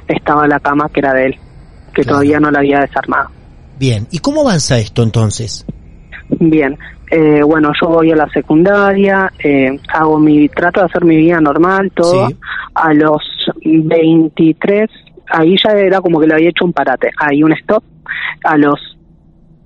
estaba 0.09 0.47
la 0.47 0.61
cama 0.61 0.89
que 0.93 1.01
era 1.01 1.13
de 1.15 1.27
él, 1.27 1.35
que 1.95 2.03
Claro. 2.03 2.09
todavía 2.19 2.41
no 2.41 2.51
la 2.51 2.59
había 2.59 2.81
desarmado. 2.81 3.31
Bien. 3.79 4.07
¿Y 4.11 4.19
cómo 4.19 4.43
avanza 4.43 4.79
esto 4.79 5.03
entonces? 5.03 5.65
Bien, 6.41 6.77
eh, 7.11 7.43
bueno, 7.43 7.71
yo 7.81 7.89
voy 7.89 8.11
a 8.11 8.17
la 8.17 8.29
secundaria, 8.31 9.31
eh, 9.43 9.79
hago 9.93 10.19
mi, 10.19 10.49
trato 10.49 10.81
de 10.81 10.87
hacer 10.87 11.05
mi 11.05 11.17
vida 11.17 11.41
normal, 11.41 11.91
todo. 11.95 12.29
Sí. 12.29 12.37
A 12.75 12.93
los 12.95 13.23
23, 13.65 14.91
ahí 15.29 15.55
ya 15.65 15.73
era 15.73 16.01
como 16.01 16.21
que 16.21 16.27
le 16.27 16.35
había 16.35 16.49
hecho 16.51 16.65
un 16.65 16.73
parate, 16.73 17.11
ahí 17.19 17.43
un 17.43 17.53
stop. 17.53 17.83
A 18.45 18.57
los 18.57 18.79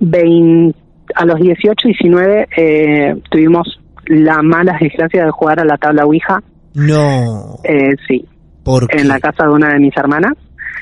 20, 0.00 0.76
a 1.14 1.24
los 1.24 1.40
18, 1.40 1.74
19, 1.88 2.48
eh, 2.56 3.14
tuvimos 3.30 3.80
la 4.06 4.42
mala 4.42 4.76
desgracia 4.80 5.24
de 5.24 5.30
jugar 5.30 5.60
a 5.60 5.64
la 5.64 5.76
tabla 5.76 6.04
Ouija, 6.04 6.42
No. 6.74 7.56
eh, 7.64 7.94
sí, 8.06 8.24
¿Por 8.62 8.86
qué? 8.88 8.98
en 9.00 9.08
la 9.08 9.18
casa 9.20 9.44
de 9.44 9.50
una 9.50 9.70
de 9.72 9.80
mis 9.80 9.96
hermanas. 9.96 10.32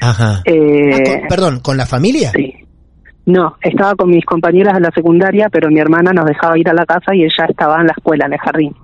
Ajá. 0.00 0.43
Eh, 0.45 0.90
Ah, 0.93 0.99
con- 1.21 1.28
perdón, 1.28 1.61
¿con 1.61 1.76
la 1.76 1.87
familia? 1.87 2.31
Sí. 2.35 2.46
No, 3.26 3.56
estaba 3.61 3.95
con 3.97 4.11
mis 4.11 4.25
compañeras 4.25 4.75
de 4.75 4.80
la 4.80 4.90
secundaria, 4.92 5.49
pero 5.50 5.68
mi 5.68 5.80
hermana 5.80 6.12
nos 6.12 6.26
dejaba 6.26 6.59
ir 6.59 6.68
a 6.68 6.73
la 6.75 6.87
casa 6.87 7.14
y 7.14 7.23
ella 7.25 7.47
estaba 7.49 7.80
en 7.80 7.88
la 7.88 7.92
escuela, 7.97 8.26
en 8.26 8.33
el 8.35 8.38
jardín, 8.38 8.75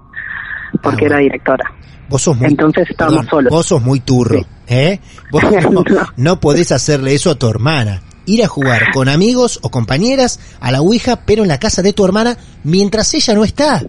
porque 0.82 1.04
Ah, 1.04 1.08
era 1.08 1.18
directora. 1.18 1.64
Vos 2.08 2.22
sos 2.22 2.36
muy, 2.36 2.48
Entonces 2.48 2.90
estábamos 2.90 3.20
perdón, 3.24 3.30
solos. 3.30 3.50
Vos 3.52 3.66
sos 3.66 3.82
muy 3.82 4.00
turro, 4.00 4.40
Sí. 4.40 4.46
¿eh? 4.74 5.00
Vos 5.30 5.42
no, 5.70 5.70
No. 5.70 5.84
no 6.16 6.40
podés 6.40 6.72
hacerle 6.72 7.14
eso 7.14 7.30
a 7.30 7.34
tu 7.36 7.48
hermana. 7.48 8.02
Ir 8.26 8.44
a 8.44 8.48
jugar 8.48 8.92
con 8.92 9.08
amigos 9.08 9.58
o 9.62 9.70
compañeras 9.70 10.38
a 10.60 10.70
la 10.72 10.80
Ouija, 10.80 11.20
pero 11.24 11.42
en 11.42 11.48
la 11.48 11.58
casa 11.58 11.82
de 11.82 11.92
tu 11.92 12.04
hermana, 12.04 12.36
mientras 12.64 13.14
ella 13.14 13.34
no 13.34 13.44
está. 13.44 13.80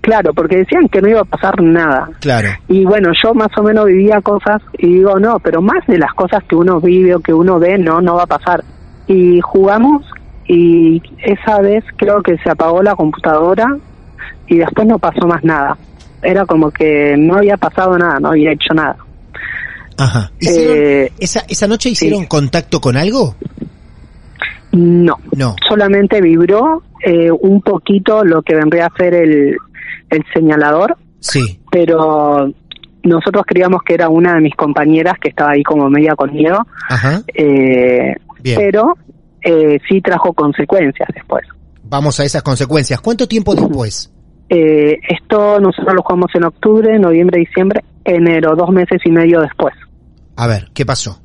Claro, 0.00 0.34
porque 0.34 0.58
decían 0.58 0.86
que 0.88 1.00
no 1.00 1.08
iba 1.08 1.20
a 1.20 1.24
pasar 1.24 1.62
nada. 1.62 2.10
Claro. 2.20 2.48
Y 2.68 2.84
bueno, 2.84 3.10
yo 3.24 3.32
más 3.34 3.48
o 3.56 3.62
menos 3.62 3.86
vivía 3.86 4.20
cosas 4.20 4.60
y 4.78 4.96
digo, 4.98 5.18
no, 5.18 5.38
pero 5.38 5.62
más 5.62 5.86
de 5.86 5.96
las 5.98 6.12
cosas 6.12 6.44
que 6.44 6.54
uno 6.54 6.78
vive 6.80 7.14
o 7.14 7.20
que 7.20 7.32
uno 7.32 7.58
ve, 7.58 7.78
no, 7.78 8.00
no 8.02 8.16
va 8.16 8.24
a 8.24 8.26
pasar. 8.26 8.62
Y 9.06 9.40
jugamos 9.40 10.04
y 10.46 11.00
esa 11.22 11.60
vez 11.60 11.84
creo 11.96 12.22
que 12.22 12.36
se 12.38 12.50
apagó 12.50 12.82
la 12.82 12.94
computadora 12.94 13.76
y 14.46 14.56
después 14.58 14.86
no 14.86 14.98
pasó 14.98 15.26
más 15.26 15.42
nada. 15.44 15.76
Era 16.22 16.46
como 16.46 16.70
que 16.70 17.16
no 17.18 17.36
había 17.36 17.56
pasado 17.56 17.96
nada, 17.98 18.18
no 18.20 18.28
había 18.28 18.52
hecho 18.52 18.72
nada. 18.74 18.96
Ajá. 19.98 20.30
¿Hicieron- 20.40 20.76
Eh, 20.76 21.12
esa, 21.18 21.44
¿Esa 21.48 21.66
noche 21.66 21.90
hicieron 21.90 22.24
contacto 22.26 22.80
con 22.80 22.96
algo? 22.96 23.34
No, 24.72 25.16
No. 25.36 25.54
solamente 25.68 26.20
vibró 26.20 26.82
eh, 27.06 27.30
un 27.30 27.60
poquito 27.62 28.24
lo 28.24 28.42
que 28.42 28.54
vendría 28.56 28.86
a 28.86 28.96
ser 28.96 29.14
el, 29.14 29.56
el 30.10 30.24
señalador, 30.32 30.96
Sí. 31.20 31.60
pero 31.70 32.50
nosotros 33.02 33.44
creíamos 33.46 33.82
que 33.82 33.94
era 33.94 34.08
una 34.08 34.34
de 34.34 34.40
mis 34.40 34.54
compañeras 34.56 35.14
que 35.20 35.28
estaba 35.28 35.50
ahí 35.52 35.62
como 35.62 35.88
media 35.90 36.16
con 36.16 36.32
miedo, 36.32 36.66
Ajá. 36.88 37.20
eh, 37.34 38.16
Bien. 38.44 38.60
pero 38.60 38.94
eh, 39.40 39.78
sí 39.88 40.02
trajo 40.02 40.34
consecuencias 40.34 41.08
después. 41.14 41.46
Vamos 41.82 42.20
a 42.20 42.24
esas 42.24 42.42
consecuencias. 42.42 43.00
¿Cuánto 43.00 43.26
tiempo 43.26 43.54
después? 43.54 44.12
Eh, 44.50 44.98
esto 45.08 45.58
nosotros 45.58 45.94
lo 45.94 46.02
jugamos 46.02 46.30
en 46.34 46.44
octubre, 46.44 46.98
noviembre, 46.98 47.40
diciembre, 47.40 47.82
enero, 48.04 48.54
dos 48.54 48.70
meses 48.70 49.00
y 49.04 49.10
medio 49.10 49.40
después. 49.40 49.74
A 50.36 50.46
ver, 50.46 50.68
¿qué 50.74 50.84
pasó? 50.84 51.20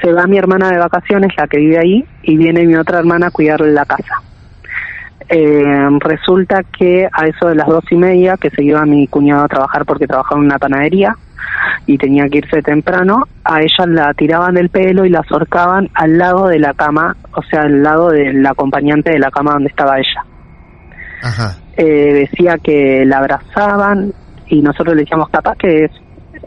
Se 0.00 0.12
va 0.12 0.26
mi 0.26 0.38
hermana 0.38 0.70
de 0.70 0.78
vacaciones, 0.78 1.32
la 1.36 1.48
que 1.48 1.58
vive 1.58 1.78
ahí, 1.78 2.04
y 2.22 2.36
viene 2.36 2.64
mi 2.64 2.76
otra 2.76 3.00
hermana 3.00 3.28
a 3.28 3.30
cuidarle 3.30 3.72
la 3.72 3.84
casa. 3.84 4.22
Eh, 5.28 5.88
resulta 6.00 6.62
que 6.62 7.08
a 7.10 7.26
eso 7.26 7.48
de 7.48 7.56
las 7.56 7.66
dos 7.66 7.84
y 7.90 7.96
media, 7.96 8.36
que 8.36 8.50
se 8.50 8.62
iba 8.62 8.84
mi 8.86 9.08
cuñado 9.08 9.44
a 9.44 9.48
trabajar 9.48 9.84
porque 9.84 10.06
trabajaba 10.06 10.40
en 10.40 10.46
una 10.46 10.58
panadería 10.58 11.16
y 11.86 11.98
tenía 11.98 12.28
que 12.28 12.38
irse 12.38 12.62
temprano, 12.62 13.24
a 13.44 13.60
ella 13.60 13.86
la 13.86 14.14
tiraban 14.14 14.54
del 14.54 14.70
pelo 14.70 15.04
y 15.04 15.10
la 15.10 15.22
ahorcaban 15.28 15.88
al 15.94 16.18
lado 16.18 16.48
de 16.48 16.58
la 16.58 16.74
cama, 16.74 17.16
o 17.32 17.42
sea, 17.42 17.62
al 17.62 17.82
lado 17.82 18.10
del 18.10 18.44
acompañante 18.44 19.12
de 19.12 19.18
la 19.20 19.30
cama 19.30 19.52
donde 19.52 19.68
estaba 19.68 19.98
ella. 19.98 20.24
Ajá. 21.22 21.56
Eh, 21.76 22.28
decía 22.28 22.56
que 22.62 23.04
la 23.06 23.18
abrazaban 23.18 24.12
y 24.48 24.62
nosotros 24.62 24.96
le 24.96 25.02
decíamos, 25.02 25.28
capaz 25.30 25.56
que 25.58 25.84
es, 25.84 25.90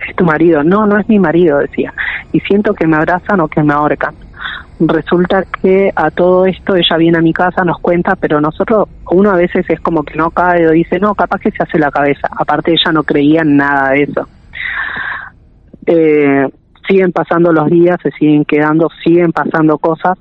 es 0.07 0.15
tu 0.15 0.25
marido. 0.25 0.63
No, 0.63 0.85
no 0.85 0.97
es 0.99 1.07
mi 1.07 1.19
marido, 1.19 1.59
decía. 1.59 1.93
Y 2.31 2.39
siento 2.41 2.73
que 2.73 2.87
me 2.87 2.97
abrazan 2.97 3.39
o 3.39 3.47
que 3.47 3.63
me 3.63 3.73
ahorcan. 3.73 4.15
Resulta 4.79 5.43
que 5.61 5.91
a 5.93 6.09
todo 6.09 6.45
esto 6.45 6.75
ella 6.75 6.97
viene 6.97 7.17
a 7.17 7.21
mi 7.21 7.33
casa, 7.33 7.65
nos 7.65 7.79
cuenta, 7.79 8.15
pero 8.15 8.39
nosotros, 8.39 8.87
uno 9.11 9.31
a 9.31 9.35
veces 9.35 9.65
es 9.69 9.79
como 9.81 10.03
que 10.03 10.15
no 10.15 10.31
cae 10.31 10.67
o 10.67 10.71
dice, 10.71 10.99
no, 10.99 11.13
capaz 11.15 11.39
que 11.39 11.51
se 11.51 11.63
hace 11.63 11.77
la 11.77 11.91
cabeza. 11.91 12.29
Aparte 12.31 12.71
ella 12.71 12.91
no 12.93 13.03
creía 13.03 13.41
en 13.41 13.57
nada 13.57 13.89
de 13.89 14.03
eso. 14.03 14.27
Eh, 15.85 16.47
siguen 16.87 17.11
pasando 17.11 17.51
los 17.51 17.69
días, 17.69 17.97
se 18.01 18.11
siguen 18.11 18.45
quedando, 18.45 18.89
siguen 19.03 19.31
pasando 19.31 19.77
cosas. 19.77 20.17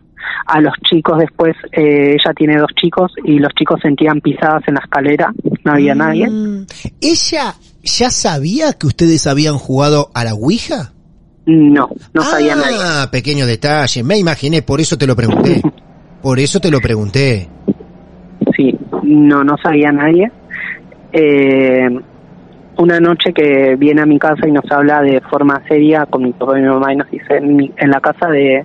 A 0.47 0.61
los 0.61 0.75
chicos 0.89 1.19
después, 1.19 1.55
eh, 1.73 2.13
ella 2.13 2.33
tiene 2.35 2.57
dos 2.59 2.71
chicos 2.75 3.13
y 3.25 3.39
los 3.39 3.53
chicos 3.55 3.81
sentían 3.83 4.21
pisadas 4.21 4.63
en 4.67 4.75
la 4.75 4.81
escalera, 4.81 5.33
no 5.65 5.73
había 5.73 5.95
nadie. 5.95 6.29
Mm, 6.29 6.67
¿Ella 7.01 7.55
ya 7.83 8.11
sabía 8.11 8.73
que 8.73 8.87
ustedes 8.87 9.27
habían 9.27 9.57
jugado 9.57 10.11
a 10.15 10.25
la 10.25 10.35
Ouija? 10.35 10.93
No, 11.47 11.89
no 12.13 12.23
ah, 12.23 12.25
sabía 12.25 12.55
nadie. 12.55 13.09
pequeño 13.11 13.47
detalle. 13.47 14.03
Me 14.03 14.19
imaginé, 14.19 14.61
por 14.63 14.81
eso 14.81 14.99
te 14.99 15.07
lo 15.07 15.17
pregunté. 15.17 15.63
Por 16.23 16.41
eso 16.41 16.59
te 16.59 16.69
lo 16.69 16.81
pregunté. 16.81 17.49
Sí, 18.57 18.77
no, 19.05 19.45
no 19.45 19.57
sabía 19.63 19.93
nadie. 19.93 20.33
Eh, 21.13 21.89
una 22.79 23.01
noche 23.01 23.33
que 23.33 23.77
viene 23.77 24.03
a 24.03 24.07
mi 24.07 24.19
casa 24.19 24.47
y 24.47 24.53
nos 24.53 24.71
habla 24.71 25.03
de 25.03 25.21
forma 25.21 25.61
seria 25.67 26.07
con 26.07 26.23
mi 26.23 26.33
papá 26.33 26.59
y 26.59 26.63
mi 26.63 26.69
mamá 26.69 26.93
y 26.93 26.97
nos 26.97 27.11
dice, 27.11 27.37
en, 27.37 27.91
la 27.91 28.01
casa 28.01 28.29
de, 28.29 28.65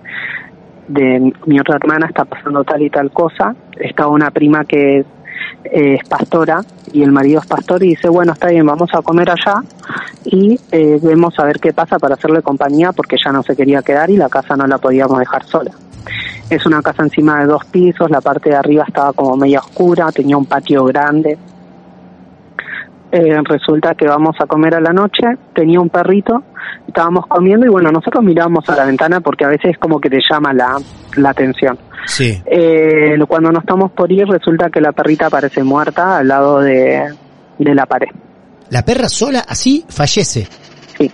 de 0.88 1.34
mi 1.48 1.60
otra 1.60 1.78
hermana 1.78 2.08
está 2.08 2.24
pasando 2.24 2.64
tal 2.64 2.82
y 2.84 2.90
tal 2.90 3.12
cosa, 3.12 3.56
está 3.80 4.08
una 4.08 4.30
prima 4.30 4.66
que 4.66 5.00
es, 5.00 5.06
eh, 5.66 5.98
es 6.00 6.08
pastora 6.08 6.62
y 6.92 7.02
el 7.02 7.12
marido 7.12 7.40
es 7.40 7.48
pastor 7.48 7.84
y 7.84 7.90
dice, 7.90 8.08
bueno, 8.08 8.34
está 8.34 8.50
bien, 8.50 8.66
vamos 8.66 8.90
a 8.94 9.02
comer 9.02 9.32
allá 9.32 9.64
y 10.26 10.60
eh, 10.72 11.00
vemos 11.02 11.40
a 11.40 11.46
ver 11.46 11.60
qué 11.60 11.74
pasa 11.74 11.98
para 11.98 12.14
hacerle 12.14 12.44
compañía 12.44 12.92
porque 12.92 13.16
ya 13.24 13.32
no 13.32 13.42
se 13.42 13.56
quería 13.56 13.82
quedar 13.82 14.12
y 14.12 14.18
la 14.18 14.30
casa 14.30 14.56
no 14.56 14.68
la 14.68 14.78
podíamos 14.78 15.18
dejar 15.18 15.44
sola. 15.46 15.72
Es 16.52 16.66
una 16.68 16.84
casa 16.84 17.02
encima 17.02 17.40
de 17.40 17.48
dos 17.48 17.66
pisos, 17.66 18.12
la 18.12 18.22
parte 18.22 18.50
de 18.52 18.58
arriba 18.58 18.84
estaba 18.88 19.14
como 19.14 19.36
media 19.36 19.60
oscura, 19.60 20.12
tenía 20.12 20.38
un 20.38 20.46
patio 20.46 20.84
grande. 20.86 21.38
Eh, 23.16 23.40
resulta 23.44 23.94
que 23.94 24.08
vamos 24.08 24.36
a 24.40 24.48
comer 24.48 24.74
a 24.74 24.82
la 24.82 24.92
noche, 24.92 25.22
tenía 25.54 25.80
un 25.80 25.90
perrito, 25.90 26.42
estábamos 26.88 27.28
comiendo 27.28 27.64
y 27.64 27.70
bueno, 27.70 27.92
nosotros 27.92 28.24
mirábamos 28.24 28.68
a 28.70 28.76
la 28.76 28.86
ventana 28.86 29.22
porque 29.22 29.46
a 29.46 29.50
veces 29.50 29.78
como 29.78 30.00
que 30.02 30.10
te 30.10 30.18
llama 30.28 30.52
la, 30.52 30.78
la 31.18 31.30
atención. 31.30 31.78
Sí. 32.08 32.42
Eh, 32.44 33.16
cuando 33.28 33.52
nos 33.52 33.62
estamos 33.62 33.92
por 33.92 34.12
ir 34.12 34.26
resulta 34.26 34.72
que 34.72 34.82
la 34.82 34.94
perrita 34.94 35.28
aparece 35.28 35.62
muerta 35.64 36.18
al 36.18 36.28
lado 36.28 36.60
de, 36.62 37.14
de 37.60 37.76
la 37.76 37.86
pared. 37.86 38.08
La 38.72 38.84
perra 38.84 39.08
sola 39.08 39.44
así 39.48 39.86
fallece. 39.88 40.48
Sí, 40.98 41.12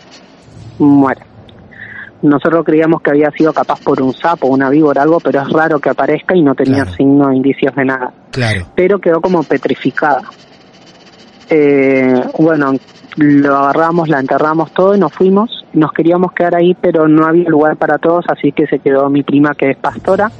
muere. 0.77 1.21
Nosotros 2.21 2.63
creíamos 2.65 3.01
que 3.01 3.11
había 3.11 3.29
sido 3.31 3.51
capaz 3.51 3.81
por 3.81 4.01
un 4.01 4.13
sapo, 4.13 4.47
una 4.47 4.69
víbora, 4.69 5.01
algo, 5.01 5.19
pero 5.19 5.41
es 5.41 5.49
raro 5.49 5.79
que 5.79 5.89
aparezca 5.89 6.33
y 6.33 6.41
no 6.43 6.55
tenía 6.55 6.83
Claro. 6.83 6.93
signos, 6.93 7.33
indicios 7.35 7.75
de 7.75 7.83
nada. 7.83 8.13
Claro. 8.31 8.67
Pero 8.75 8.99
quedó 8.99 9.19
como 9.19 9.43
petrificada. 9.43 10.21
Eh, 11.49 12.21
bueno, 12.37 12.73
lo 13.17 13.55
agarramos, 13.57 14.07
la 14.07 14.19
enterramos 14.19 14.71
todo 14.71 14.95
y 14.95 14.99
nos 14.99 15.13
fuimos. 15.13 15.65
Nos 15.73 15.91
queríamos 15.91 16.31
quedar 16.31 16.55
ahí, 16.55 16.75
pero 16.79 17.07
no 17.07 17.25
había 17.25 17.49
lugar 17.49 17.77
para 17.77 17.97
todos, 17.97 18.25
así 18.27 18.51
que 18.51 18.67
se 18.67 18.79
quedó 18.79 19.09
mi 19.09 19.23
prima 19.23 19.53
que 19.53 19.71
es 19.71 19.77
pastora, 19.77 20.31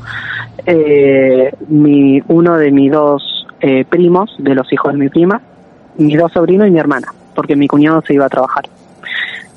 eh, 0.65 1.53
mi, 1.67 2.21
uno 2.27 2.57
de 2.57 2.71
mis 2.71 2.91
dos 2.91 3.47
eh, 3.61 3.85
primos, 3.85 4.35
de 4.39 4.55
los 4.55 4.71
hijos 4.73 4.93
de 4.93 4.99
mi 4.99 5.09
prima, 5.09 5.41
mis 5.97 6.17
dos 6.17 6.31
sobrinos 6.31 6.67
y 6.67 6.71
mi 6.71 6.79
hermana, 6.79 7.13
porque 7.35 7.55
mi 7.55 7.67
cuñado 7.67 8.01
se 8.01 8.13
iba 8.15 8.25
a 8.25 8.29
trabajar. 8.29 8.65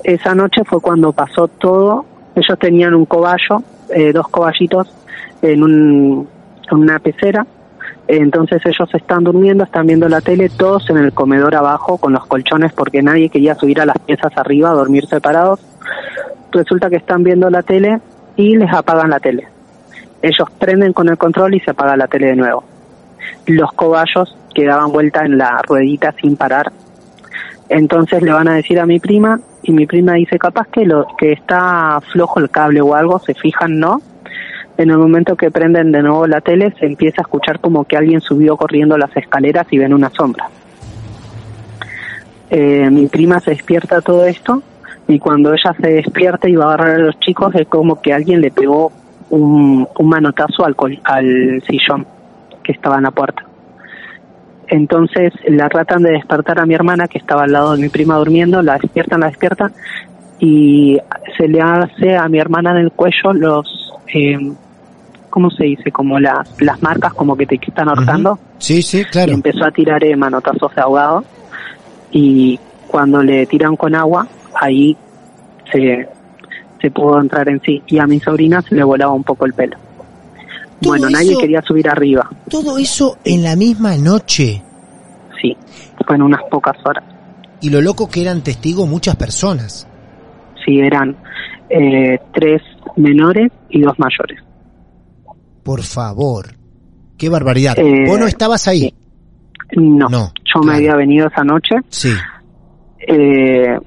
Esa 0.04 0.34
noche 0.34 0.62
fue 0.64 0.80
cuando 0.80 1.12
pasó 1.12 1.48
todo. 1.48 2.04
Ellos 2.34 2.58
tenían 2.58 2.94
un 2.94 3.04
cobayo, 3.04 3.62
eh, 3.94 4.12
dos 4.12 4.28
coballitos 4.28 4.92
en, 5.42 5.62
un, 5.62 6.28
en 6.70 6.78
una 6.78 6.98
pecera. 6.98 7.46
Entonces 8.08 8.60
ellos 8.64 8.88
están 8.94 9.24
durmiendo, 9.24 9.64
están 9.64 9.86
viendo 9.86 10.08
la 10.08 10.20
tele, 10.20 10.48
todos 10.48 10.90
en 10.90 10.98
el 10.98 11.12
comedor 11.12 11.54
abajo 11.54 11.98
con 11.98 12.12
los 12.12 12.26
colchones 12.26 12.72
porque 12.72 13.02
nadie 13.02 13.30
quería 13.30 13.54
subir 13.54 13.80
a 13.80 13.86
las 13.86 13.98
piezas 14.00 14.32
arriba 14.36 14.70
a 14.70 14.74
dormir 14.74 15.06
separados. 15.06 15.60
Resulta 16.50 16.90
que 16.90 16.96
están 16.96 17.22
viendo 17.22 17.48
la 17.48 17.62
tele 17.62 18.00
y 18.36 18.56
les 18.56 18.72
apagan 18.72 19.10
la 19.10 19.20
tele. 19.20 19.46
Ellos 20.20 20.48
prenden 20.58 20.92
con 20.92 21.08
el 21.08 21.16
control 21.16 21.54
y 21.54 21.60
se 21.60 21.70
apaga 21.70 21.96
la 21.96 22.06
tele 22.06 22.28
de 22.28 22.36
nuevo. 22.36 22.64
Los 23.46 23.72
cobayos 23.72 24.36
quedaban 24.54 24.92
vuelta 24.92 25.24
en 25.24 25.38
la 25.38 25.60
ruedita 25.66 26.14
sin 26.20 26.36
parar. 26.36 26.72
Entonces 27.68 28.22
le 28.22 28.32
van 28.32 28.48
a 28.48 28.54
decir 28.54 28.78
a 28.78 28.86
mi 28.86 29.00
prima 29.00 29.40
y 29.62 29.72
mi 29.72 29.86
prima 29.86 30.14
dice 30.14 30.38
capaz 30.38 30.68
que 30.68 30.84
lo 30.84 31.06
que 31.16 31.32
está 31.32 32.00
flojo 32.12 32.40
el 32.40 32.50
cable 32.50 32.80
o 32.80 32.94
algo, 32.94 33.18
se 33.20 33.34
fijan, 33.34 33.78
¿no? 33.78 34.02
En 34.78 34.90
el 34.90 34.98
momento 34.98 35.36
que 35.36 35.50
prenden 35.50 35.92
de 35.92 36.02
nuevo 36.02 36.26
la 36.26 36.40
tele 36.40 36.72
se 36.78 36.86
empieza 36.86 37.20
a 37.20 37.22
escuchar 37.22 37.60
como 37.60 37.84
que 37.84 37.96
alguien 37.96 38.20
subió 38.20 38.56
corriendo 38.56 38.96
las 38.96 39.14
escaleras 39.16 39.66
y 39.70 39.78
ven 39.78 39.92
una 39.92 40.10
sombra. 40.10 40.48
Eh, 42.50 42.88
mi 42.90 43.06
prima 43.06 43.40
se 43.40 43.52
despierta 43.52 44.00
todo 44.00 44.26
esto 44.26 44.62
y 45.08 45.18
cuando 45.18 45.52
ella 45.52 45.74
se 45.80 45.88
despierta 45.88 46.48
y 46.48 46.56
va 46.56 46.64
a 46.64 46.74
agarrar 46.74 46.96
a 46.96 47.04
los 47.04 47.18
chicos 47.20 47.54
es 47.54 47.66
como 47.66 48.00
que 48.00 48.12
alguien 48.12 48.40
le 48.40 48.50
pegó 48.50 48.92
un, 49.30 49.88
manotazo 50.02 50.64
al, 50.64 50.76
al 51.04 51.62
sillón 51.62 52.06
que 52.62 52.72
estaba 52.72 52.96
en 52.96 53.04
la 53.04 53.10
puerta. 53.10 53.44
Entonces 54.68 55.32
la 55.48 55.68
tratan 55.68 56.02
de 56.02 56.12
despertar 56.12 56.58
a 56.58 56.66
mi 56.66 56.74
hermana 56.74 57.08
que 57.08 57.18
estaba 57.18 57.44
al 57.44 57.52
lado 57.52 57.74
de 57.74 57.82
mi 57.82 57.88
prima 57.88 58.16
durmiendo, 58.16 58.62
la 58.62 58.78
despiertan, 58.78 59.20
la 59.20 59.26
despiertan 59.26 59.72
y 60.38 60.98
se 61.36 61.48
le 61.48 61.60
hace 61.60 62.16
a 62.16 62.28
mi 62.28 62.38
hermana 62.38 62.72
en 62.72 62.78
el 62.78 62.92
cuello 62.92 63.32
los, 63.32 63.92
eh, 64.14 64.38
¿cómo 65.32 65.50
se 65.50 65.64
dice? 65.64 65.90
Como 65.90 66.20
las, 66.20 66.48
las 66.60 66.80
marcas 66.80 67.12
como 67.14 67.36
que 67.36 67.46
te 67.46 67.56
están 67.56 67.88
ahorcando 67.88 68.38
Sí, 68.58 68.80
sí, 68.82 69.00
y 69.00 69.04
claro. 69.06 69.32
empezó 69.32 69.64
a 69.64 69.72
tirar 69.72 70.04
eh, 70.04 70.14
manotazos 70.14 70.72
de 70.76 70.80
ahogado 70.80 71.24
y 72.12 72.60
cuando 72.86 73.20
le 73.22 73.46
tiran 73.46 73.74
con 73.74 73.94
agua 73.96 74.28
ahí 74.54 74.96
se, 75.72 76.06
se 76.80 76.90
pudo 76.92 77.20
entrar 77.20 77.48
en 77.48 77.60
sí 77.62 77.82
y 77.88 77.98
a 77.98 78.06
mi 78.06 78.20
sobrina 78.20 78.62
se 78.62 78.74
le 78.76 78.84
volaba 78.84 79.12
un 79.12 79.24
poco 79.24 79.46
el 79.46 79.54
pelo. 79.54 79.76
Bueno, 80.84 81.08
nadie 81.10 81.36
quería 81.38 81.62
subir 81.62 81.88
arriba, 81.88 82.28
Todo 82.50 82.76
eso 82.76 83.16
en 83.24 83.42
la 83.44 83.54
misma 83.56 83.96
noche. 83.96 84.62
sí, 85.40 85.56
fue 86.06 86.16
en 86.16 86.22
unas 86.22 86.42
pocas 86.50 86.76
horas. 86.84 87.04
Y 87.60 87.70
lo 87.70 87.80
loco 87.80 88.08
que 88.10 88.20
eran 88.22 88.42
testigos 88.42 88.88
muchas 88.88 89.14
personas. 89.16 89.86
Sí, 90.64 90.80
eran 90.80 91.14
eh, 91.70 92.18
tres 92.34 92.60
menores 92.96 93.50
y 93.70 93.80
dos 93.80 93.96
mayores. 93.98 94.40
Por 95.62 95.82
favor. 95.82 96.46
Qué 97.18 97.28
barbaridad. 97.28 97.78
Eh, 97.78 98.04
¿Vos 98.06 98.18
no 98.18 98.26
estabas 98.26 98.66
ahí? 98.68 98.92
No, 99.76 100.08
No, 100.08 100.32
yo 100.44 100.60
me 100.62 100.74
había 100.74 100.96
venido 100.96 101.28
esa 101.28 101.44
noche. 101.44 101.76
Sí. 101.88 102.12
Eh, 103.06 103.78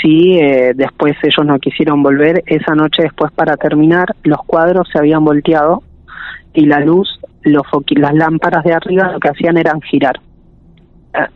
sí, 0.00 0.38
eh, 0.38 0.72
después 0.74 1.14
ellos 1.22 1.46
no 1.46 1.58
quisieron 1.58 2.02
volver. 2.02 2.42
Esa 2.46 2.74
noche 2.74 3.02
después 3.02 3.32
para 3.32 3.56
terminar, 3.56 4.14
los 4.24 4.38
cuadros 4.46 4.88
se 4.92 4.98
habían 4.98 5.24
volteado 5.24 5.82
y 6.54 6.66
la 6.66 6.80
luz, 6.80 7.08
los 7.42 7.62
las 7.96 8.14
lámparas 8.14 8.62
de 8.64 8.74
arriba 8.74 9.12
lo 9.12 9.20
que 9.20 9.30
hacían 9.30 9.56
eran 9.56 9.80
girar. 9.80 10.20
Eh, 11.14 11.26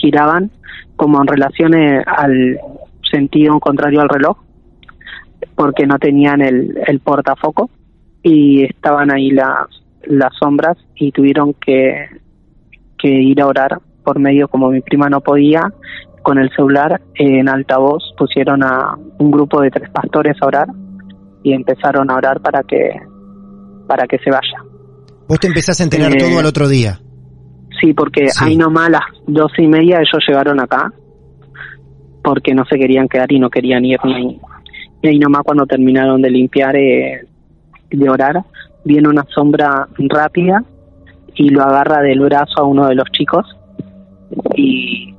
giraban 0.00 0.50
como 0.96 1.20
en 1.20 1.26
relación 1.26 1.74
eh, 1.74 2.02
al 2.06 2.58
sentido 3.10 3.58
contrario 3.60 4.00
al 4.00 4.08
reloj, 4.08 4.38
porque 5.54 5.86
no 5.86 5.98
tenían 5.98 6.40
el, 6.40 6.78
el 6.86 7.00
portafoco 7.00 7.68
y 8.24 8.64
estaban 8.64 9.12
ahí 9.12 9.30
las, 9.30 9.68
las 10.06 10.32
sombras 10.40 10.76
y 10.96 11.12
tuvieron 11.12 11.54
que, 11.54 12.06
que 12.98 13.08
ir 13.08 13.40
a 13.40 13.46
orar 13.46 13.78
por 14.02 14.18
medio, 14.18 14.48
como 14.48 14.70
mi 14.70 14.80
prima 14.80 15.08
no 15.08 15.20
podía, 15.20 15.62
con 16.22 16.38
el 16.38 16.50
celular 16.56 17.00
en 17.14 17.48
altavoz 17.48 18.02
pusieron 18.18 18.62
a 18.64 18.96
un 19.18 19.30
grupo 19.30 19.60
de 19.60 19.70
tres 19.70 19.90
pastores 19.90 20.36
a 20.40 20.46
orar 20.46 20.68
y 21.42 21.52
empezaron 21.52 22.10
a 22.10 22.16
orar 22.16 22.40
para 22.40 22.62
que 22.62 22.90
para 23.86 24.06
que 24.06 24.16
se 24.18 24.30
vaya. 24.30 24.58
Vos 25.28 25.38
te 25.38 25.46
empezás 25.46 25.78
a 25.80 25.84
enterar 25.84 26.12
Eh, 26.14 26.18
todo 26.18 26.38
al 26.38 26.46
otro 26.46 26.66
día. 26.66 26.98
Sí, 27.80 27.92
porque 27.92 28.28
Sí. 28.28 28.44
ahí 28.44 28.56
nomás 28.56 28.86
a 28.86 28.90
las 28.92 29.02
doce 29.26 29.62
y 29.62 29.68
media 29.68 29.98
ellos 29.98 30.24
llegaron 30.26 30.58
acá 30.60 30.90
porque 32.22 32.54
no 32.54 32.64
se 32.64 32.78
querían 32.78 33.06
quedar 33.08 33.30
y 33.30 33.38
no 33.38 33.50
querían 33.50 33.84
ir 33.84 33.98
ni 34.04 34.40
y 35.02 35.08
ahí 35.08 35.18
nomás 35.18 35.42
cuando 35.44 35.66
terminaron 35.66 36.22
de 36.22 36.30
limpiar 36.30 36.74
eh, 36.76 37.26
de 37.96 38.10
orar 38.10 38.44
viene 38.84 39.08
una 39.08 39.24
sombra 39.34 39.88
rápida 39.96 40.62
y 41.34 41.48
lo 41.48 41.62
agarra 41.62 42.00
del 42.00 42.20
brazo 42.20 42.60
a 42.60 42.64
uno 42.64 42.86
de 42.86 42.94
los 42.94 43.10
chicos. 43.10 43.44
Y 44.56 45.14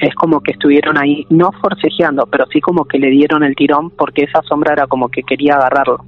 es 0.00 0.14
como 0.14 0.40
que 0.40 0.52
estuvieron 0.52 0.96
ahí 0.96 1.26
no 1.30 1.50
forcejeando 1.60 2.26
pero 2.30 2.44
sí 2.52 2.60
como 2.60 2.84
que 2.84 2.98
le 2.98 3.10
dieron 3.10 3.42
el 3.42 3.56
tirón 3.56 3.90
porque 3.90 4.22
esa 4.24 4.42
sombra 4.42 4.72
era 4.72 4.86
como 4.86 5.08
que 5.08 5.22
quería 5.22 5.56
agarrarlo. 5.56 6.04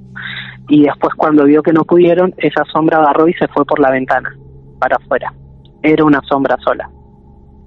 Y 0.69 0.83
después 0.83 1.13
cuando 1.15 1.45
vio 1.45 1.61
que 1.61 1.73
no 1.73 1.83
pudieron 1.83 2.33
esa 2.37 2.63
sombra 2.71 2.99
agarró 2.99 3.27
y 3.27 3.33
se 3.33 3.47
fue 3.49 3.65
por 3.65 3.79
la 3.79 3.91
ventana 3.91 4.35
para 4.79 4.95
afuera. 4.95 5.33
Era 5.83 6.05
una 6.05 6.21
sombra 6.27 6.57
sola. 6.63 6.89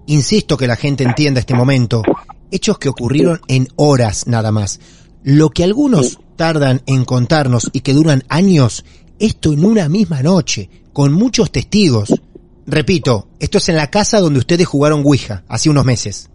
Insisto 0.07 0.57
que 0.57 0.67
la 0.67 0.77
gente 0.77 1.05
entienda 1.05 1.40
este 1.40 1.55
momento. 1.55 2.03
Hechos 2.51 2.79
que 2.79 2.88
ocurrieron 2.88 3.40
en 3.49 3.69
horas 3.77 4.27
nada 4.27 4.53
más. 4.53 4.81
Lo 5.23 5.51
que 5.51 5.64
algunos 5.64 6.21
tardan 6.37 6.81
en 6.87 7.05
contarnos 7.05 7.70
y 7.73 7.81
que 7.81 7.92
duran 7.92 8.23
años, 8.29 8.85
esto 9.18 9.53
en 9.53 9.64
una 9.64 9.88
misma 9.88 10.23
noche, 10.23 10.68
con 10.92 11.12
muchos 11.12 11.51
testigos. 11.51 12.20
Repito, 12.66 13.29
esto 13.40 13.59
es 13.59 13.68
en 13.68 13.77
la 13.77 13.90
casa 13.90 14.20
donde 14.20 14.38
ustedes 14.38 14.66
jugaron 14.66 15.03
Ouija, 15.05 15.42
hace 15.49 15.70
unos 15.70 15.85
meses. 15.85 16.31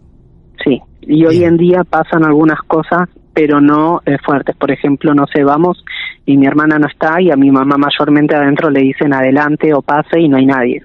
Sí, 0.64 0.80
y 1.02 1.24
hoy 1.24 1.38
Bien. 1.38 1.52
en 1.52 1.56
día 1.56 1.84
pasan 1.84 2.24
algunas 2.24 2.60
cosas, 2.66 3.08
pero 3.32 3.60
no 3.60 4.02
eh, 4.06 4.16
fuertes. 4.24 4.56
Por 4.56 4.70
ejemplo, 4.70 5.14
no 5.14 5.24
sé, 5.32 5.42
vamos 5.42 5.82
y 6.26 6.36
mi 6.36 6.46
hermana 6.46 6.78
no 6.78 6.86
está 6.86 7.20
y 7.20 7.30
a 7.30 7.36
mi 7.36 7.50
mamá 7.50 7.76
mayormente 7.76 8.36
adentro 8.36 8.70
le 8.70 8.80
dicen 8.80 9.12
adelante 9.12 9.74
o 9.74 9.82
pase 9.82 10.20
y 10.20 10.28
no 10.28 10.36
hay 10.36 10.46
nadie. 10.46 10.82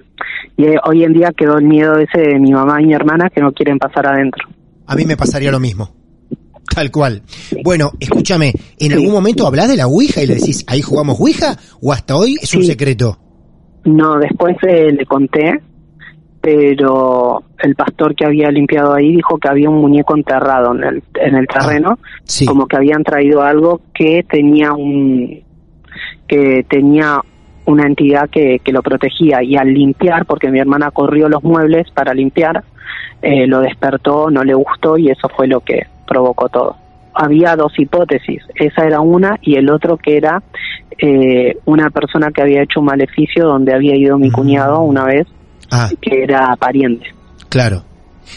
Y 0.56 0.64
eh, 0.64 0.76
hoy 0.84 1.04
en 1.04 1.12
día 1.12 1.32
quedó 1.36 1.58
el 1.58 1.64
miedo 1.64 1.96
ese 1.98 2.20
de 2.20 2.40
mi 2.40 2.52
mamá 2.52 2.80
y 2.82 2.86
mi 2.86 2.94
hermana 2.94 3.30
que 3.30 3.40
no 3.40 3.52
quieren 3.52 3.78
pasar 3.78 4.06
adentro. 4.06 4.48
A 4.86 4.96
mí 4.96 5.04
me 5.04 5.16
pasaría 5.16 5.52
lo 5.52 5.60
mismo. 5.60 5.90
Tal 6.74 6.90
cual. 6.90 7.22
Bueno, 7.64 7.92
escúchame, 8.00 8.52
¿en 8.78 8.92
algún 8.92 9.12
momento 9.12 9.46
hablas 9.46 9.68
de 9.68 9.76
la 9.76 9.86
Ouija 9.86 10.22
y 10.22 10.26
le 10.26 10.34
decís, 10.34 10.64
ahí 10.68 10.82
jugamos 10.82 11.18
Ouija? 11.20 11.56
¿O 11.80 11.92
hasta 11.92 12.16
hoy 12.16 12.36
es 12.42 12.52
un 12.54 12.62
Sí. 12.62 12.68
secreto? 12.68 13.18
No, 13.84 14.18
después 14.18 14.56
eh, 14.66 14.90
le 14.92 15.06
conté, 15.06 15.60
pero 16.40 17.42
el 17.62 17.74
pastor 17.74 18.14
que 18.14 18.24
había 18.26 18.50
limpiado 18.50 18.94
ahí 18.94 19.16
dijo 19.16 19.38
que 19.38 19.48
había 19.48 19.70
un 19.70 19.80
muñeco 19.80 20.16
enterrado 20.16 20.74
en 20.74 20.84
el, 20.84 21.02
en 21.20 21.34
el 21.36 21.46
terreno, 21.46 21.98
sí. 22.24 22.46
como 22.46 22.66
que 22.66 22.76
habían 22.76 23.02
traído 23.04 23.42
algo 23.42 23.80
que 23.94 24.24
tenía 24.28 24.72
un 24.72 25.42
que 26.28 26.64
tenía 26.68 27.20
una 27.64 27.86
entidad 27.86 28.28
que, 28.30 28.60
que 28.62 28.72
lo 28.72 28.82
protegía 28.82 29.42
y 29.42 29.56
al 29.56 29.72
limpiar, 29.72 30.26
porque 30.26 30.50
mi 30.50 30.58
hermana 30.60 30.90
corrió 30.90 31.28
los 31.28 31.42
muebles 31.42 31.90
para 31.92 32.12
limpiar, 32.14 32.62
eh, 33.22 33.46
lo 33.46 33.60
despertó, 33.60 34.30
no 34.30 34.44
le 34.44 34.54
gustó 34.54 34.98
y 34.98 35.08
eso 35.10 35.28
fue 35.36 35.46
lo 35.48 35.60
que 35.60 35.86
provocó 36.06 36.48
todo. 36.48 36.76
Había 37.14 37.56
dos 37.56 37.72
hipótesis, 37.78 38.42
esa 38.54 38.84
era 38.84 39.00
una 39.00 39.38
y 39.42 39.56
el 39.56 39.70
otro 39.70 39.96
que 39.96 40.16
era 40.16 40.42
eh, 40.98 41.56
una 41.66 41.90
persona 41.90 42.30
que 42.30 42.42
había 42.42 42.62
hecho 42.62 42.80
un 42.80 42.86
maleficio 42.86 43.46
donde 43.46 43.74
había 43.74 43.94
ido 43.96 44.16
mi 44.18 44.28
Mm. 44.28 44.32
cuñado 44.32 44.80
una 44.80 45.04
vez, 45.04 45.26
Ah, 45.70 45.90
que 46.00 46.22
era 46.22 46.54
pariente. 46.56 47.06
claro. 47.48 47.82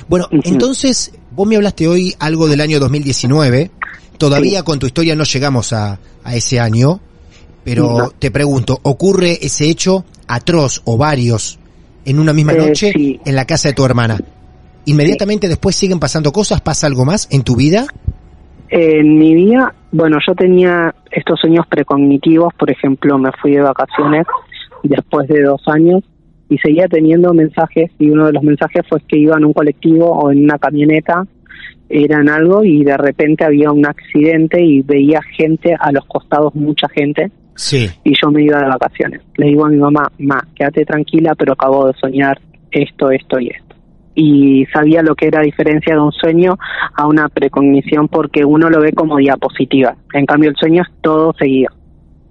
Bueno, 0.08 0.28
entonces, 0.32 1.12
vos 1.32 1.48
me 1.48 1.56
hablaste 1.56 1.88
hoy 1.88 2.14
algo 2.20 2.48
del 2.48 2.62
año 2.62 2.80
2019. 2.80 3.72
Todavía 4.20 4.62
con 4.64 4.78
tu 4.78 4.86
historia 4.86 5.16
no 5.16 5.24
llegamos 5.24 5.74
a, 5.74 6.00
a 6.24 6.36
ese 6.36 6.60
año, 6.60 7.00
pero 7.64 7.98
No. 7.98 8.10
te 8.12 8.30
pregunto, 8.30 8.78
¿ocurre 8.84 9.40
ese 9.42 9.68
hecho 9.70 10.06
atroz 10.28 10.82
o 10.86 10.96
varios 10.98 11.58
en 12.06 12.20
una 12.20 12.34
misma 12.34 12.54
Eh, 12.54 12.58
noche 12.58 12.92
sí. 12.94 13.20
en 13.26 13.36
la 13.36 13.46
casa 13.46 13.70
de 13.70 13.74
tu 13.74 13.84
hermana? 13.86 14.20
¿Inmediatamente 14.90 15.48
después 15.48 15.76
siguen 15.76 16.00
pasando 16.00 16.32
cosas? 16.32 16.62
¿Pasa 16.62 16.88
algo 16.88 17.06
más 17.06 17.28
en 17.32 17.44
tu 17.44 17.56
vida? 17.56 17.86
En 18.70 19.18
mi 19.18 19.34
vida, 19.34 19.74
bueno, 19.92 20.18
yo 20.26 20.36
tenía 20.36 20.94
estos 21.12 21.40
sueños 21.40 21.66
precognitivos, 21.68 22.54
por 22.54 22.70
ejemplo, 22.72 23.18
me 23.18 23.32
fui 23.42 23.52
de 23.52 23.62
vacaciones 23.62 24.26
después 24.84 25.28
de 25.28 25.42
dos 25.44 25.62
años 25.68 26.04
y 26.50 26.58
seguía 26.58 26.88
teniendo 26.88 27.34
mensajes 27.34 27.92
y 28.00 28.10
uno 28.10 28.28
de 28.28 28.34
los 28.34 28.44
mensajes 28.44 28.84
fue 28.90 29.00
que 29.08 29.18
iba 29.18 29.38
en 29.38 29.46
un 29.46 29.54
colectivo 29.54 30.08
o 30.12 30.32
en 30.32 30.44
una 30.44 30.58
camioneta, 30.58 31.26
eran 31.90 32.30
algo 32.30 32.64
y 32.64 32.84
de 32.84 32.98
repente 32.98 33.44
había 33.44 33.72
un 33.72 33.86
accidente 33.86 34.62
y 34.64 34.82
veía 34.82 35.22
gente 35.36 35.76
a 35.80 35.92
los 35.92 36.06
costados, 36.06 36.54
mucha 36.56 36.88
gente, 36.90 37.32
Sí. 37.56 37.90
y 38.04 38.14
yo 38.20 38.32
me 38.32 38.44
iba 38.44 38.60
de 38.60 38.68
vacaciones. 38.68 39.22
Le 39.38 39.48
digo 39.48 39.66
a 39.66 39.70
mi 39.70 39.78
mamá, 39.78 40.12
ma, 40.20 40.48
quédate 40.56 40.86
tranquila, 40.86 41.34
pero 41.36 41.54
acabo 41.54 41.88
de 41.88 41.94
soñar 42.00 42.40
esto, 42.72 43.12
esto 43.12 43.40
y 43.40 43.48
esto. 43.50 43.69
Y 44.22 44.66
sabía 44.74 45.02
lo 45.02 45.16
que 45.16 45.28
era 45.28 45.40
diferencia 45.40 45.94
de 45.94 46.02
un 46.02 46.12
sueño 46.12 46.58
a 46.94 47.08
una 47.08 47.30
precognición 47.30 48.10
porque 48.10 48.44
uno 48.44 48.70
lo 48.70 48.82
ve 48.82 48.92
como 48.92 49.16
diapositiva. 49.16 49.96
En 50.12 50.26
cambio, 50.26 50.50
el 50.50 50.58
sueño 50.58 50.82
es 50.82 50.90
todo 51.02 51.32
seguido. 51.40 51.72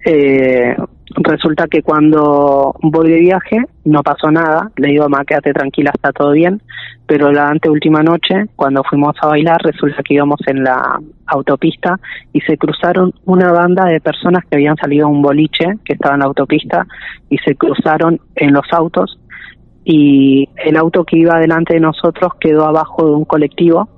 Eh, 0.05 0.75
resulta 1.15 1.65
que 1.67 1.81
cuando 1.81 2.75
voy 2.83 3.09
de 3.09 3.19
viaje 3.21 3.63
no 3.85 4.03
pasó 4.03 4.29
nada. 4.29 4.69
Le 4.75 4.89
digo, 4.89 5.09
ma, 5.09 5.25
quédate 5.25 5.51
tranquila, 5.51 5.89
está 5.91 6.11
todo 6.11 6.33
bien. 6.33 6.61
Pero 7.07 7.31
la 7.31 7.47
anteúltima 7.49 8.03
noche, 8.03 8.45
cuando 8.55 8.83
fuimos 8.83 9.15
a 9.23 9.27
bailar, 9.27 9.59
resulta 9.63 10.03
que 10.03 10.13
íbamos 10.13 10.41
en 10.45 10.63
la 10.63 10.99
autopista 11.25 11.99
y 12.33 12.41
se 12.41 12.55
cruzaron 12.55 13.15
una 13.25 13.51
banda 13.51 13.85
de 13.85 13.99
personas 13.99 14.43
que 14.45 14.57
habían 14.57 14.75
salido 14.75 15.07
a 15.07 15.09
un 15.09 15.23
boliche 15.23 15.65
que 15.83 15.93
estaba 15.93 16.13
en 16.13 16.19
la 16.19 16.27
autopista 16.27 16.85
y 17.31 17.39
se 17.39 17.55
cruzaron 17.55 18.19
en 18.35 18.53
los 18.53 18.71
autos 18.71 19.19
y 19.91 20.47
el 20.63 20.77
auto 20.77 21.03
que 21.03 21.17
iba 21.17 21.39
delante 21.39 21.73
de 21.73 21.79
nosotros 21.79 22.33
quedó 22.39 22.65
abajo 22.65 23.05
de 23.05 23.11
un 23.11 23.25
colectivo 23.25 23.89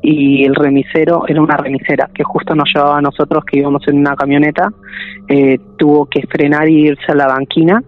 y 0.00 0.44
el 0.44 0.54
remisero 0.54 1.24
era 1.28 1.42
una 1.42 1.58
remisera 1.58 2.08
que 2.14 2.24
justo 2.24 2.54
nos 2.54 2.70
llevaba 2.74 2.96
a 2.96 3.02
nosotros 3.02 3.44
que 3.44 3.58
íbamos 3.58 3.86
en 3.88 3.98
una 3.98 4.16
camioneta 4.16 4.72
eh, 5.28 5.58
tuvo 5.76 6.06
que 6.06 6.22
frenar 6.26 6.68
y 6.70 6.86
irse 6.86 7.12
a 7.12 7.14
la 7.14 7.26
banquina 7.26 7.82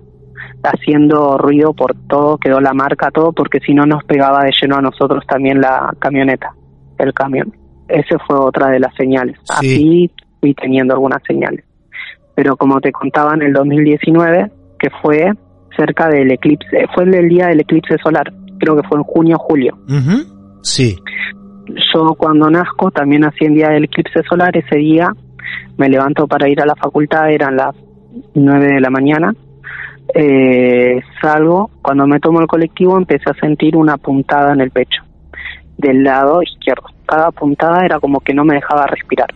haciendo 0.63 1.39
ruido 1.39 1.73
por 1.73 1.95
todo 2.09 2.37
quedó 2.37 2.61
la 2.61 2.75
marca 2.75 3.11
todo 3.11 3.33
porque 3.33 3.61
si 3.61 3.73
no 3.73 3.87
nos 3.87 4.05
pegaba 4.05 4.45
de 4.45 4.53
lleno 4.61 4.77
a 4.77 4.83
nosotros 4.83 5.25
también 5.27 5.61
la 5.61 5.95
camioneta 5.99 6.53
el 6.99 7.13
camión. 7.13 7.53
Esa 7.89 8.19
fue 8.27 8.37
otra 8.37 8.69
de 8.69 8.81
las 8.81 8.95
señales. 8.95 9.39
Sí. 9.61 9.75
así 9.75 10.11
fui 10.41 10.55
teniendo 10.55 10.95
algunas 10.95 11.23
señales. 11.27 11.65
Pero 12.35 12.57
como 12.57 12.81
te 12.81 12.93
contaba 12.93 13.35
en 13.35 13.43
el 13.43 13.53
2019 13.53 14.51
que 14.79 14.91
fue 15.03 15.33
cerca 15.77 16.09
del 16.09 16.33
eclipse 16.33 16.87
fue 16.95 17.05
el 17.05 17.29
día 17.29 17.47
del 17.49 17.61
eclipse 17.61 17.97
solar 18.03 18.33
creo 18.59 18.77
que 18.77 18.89
fue 18.89 18.99
en 18.99 19.05
junio 19.05 19.37
o 19.37 19.39
julio. 19.39 19.79
Sí. 20.63 20.97
yo 21.95 22.15
cuando 22.15 22.51
nazco 22.51 22.91
también 22.91 23.23
nací 23.23 23.45
en 23.45 23.55
día 23.55 23.69
del 23.69 23.85
eclipse 23.85 24.23
solar, 24.29 24.57
ese 24.57 24.77
día 24.77 25.13
me 25.77 25.89
levanto 25.89 26.27
para 26.27 26.49
ir 26.49 26.61
a 26.61 26.67
la 26.67 26.75
facultad, 26.75 27.31
eran 27.31 27.57
las 27.57 27.75
9 28.35 28.67
de 28.75 28.81
la 28.81 28.91
mañana, 28.91 29.35
eh, 30.15 31.01
salgo, 31.21 31.71
cuando 31.83 32.07
me 32.07 32.21
tomo 32.21 32.41
el 32.41 32.47
colectivo 32.47 32.97
empecé 32.97 33.31
a 33.31 33.41
sentir 33.41 33.77
una 33.77 33.97
puntada 33.97 34.53
en 34.53 34.61
el 34.61 34.71
pecho, 34.71 35.03
del 35.77 36.03
lado 36.03 36.43
izquierdo. 36.43 36.85
Cada 37.07 37.31
puntada 37.31 37.85
era 37.85 38.01
como 38.01 38.21
que 38.21 38.35
no 38.35 38.45
me 38.45 38.55
dejaba 38.55 38.87
respirar. 38.87 39.29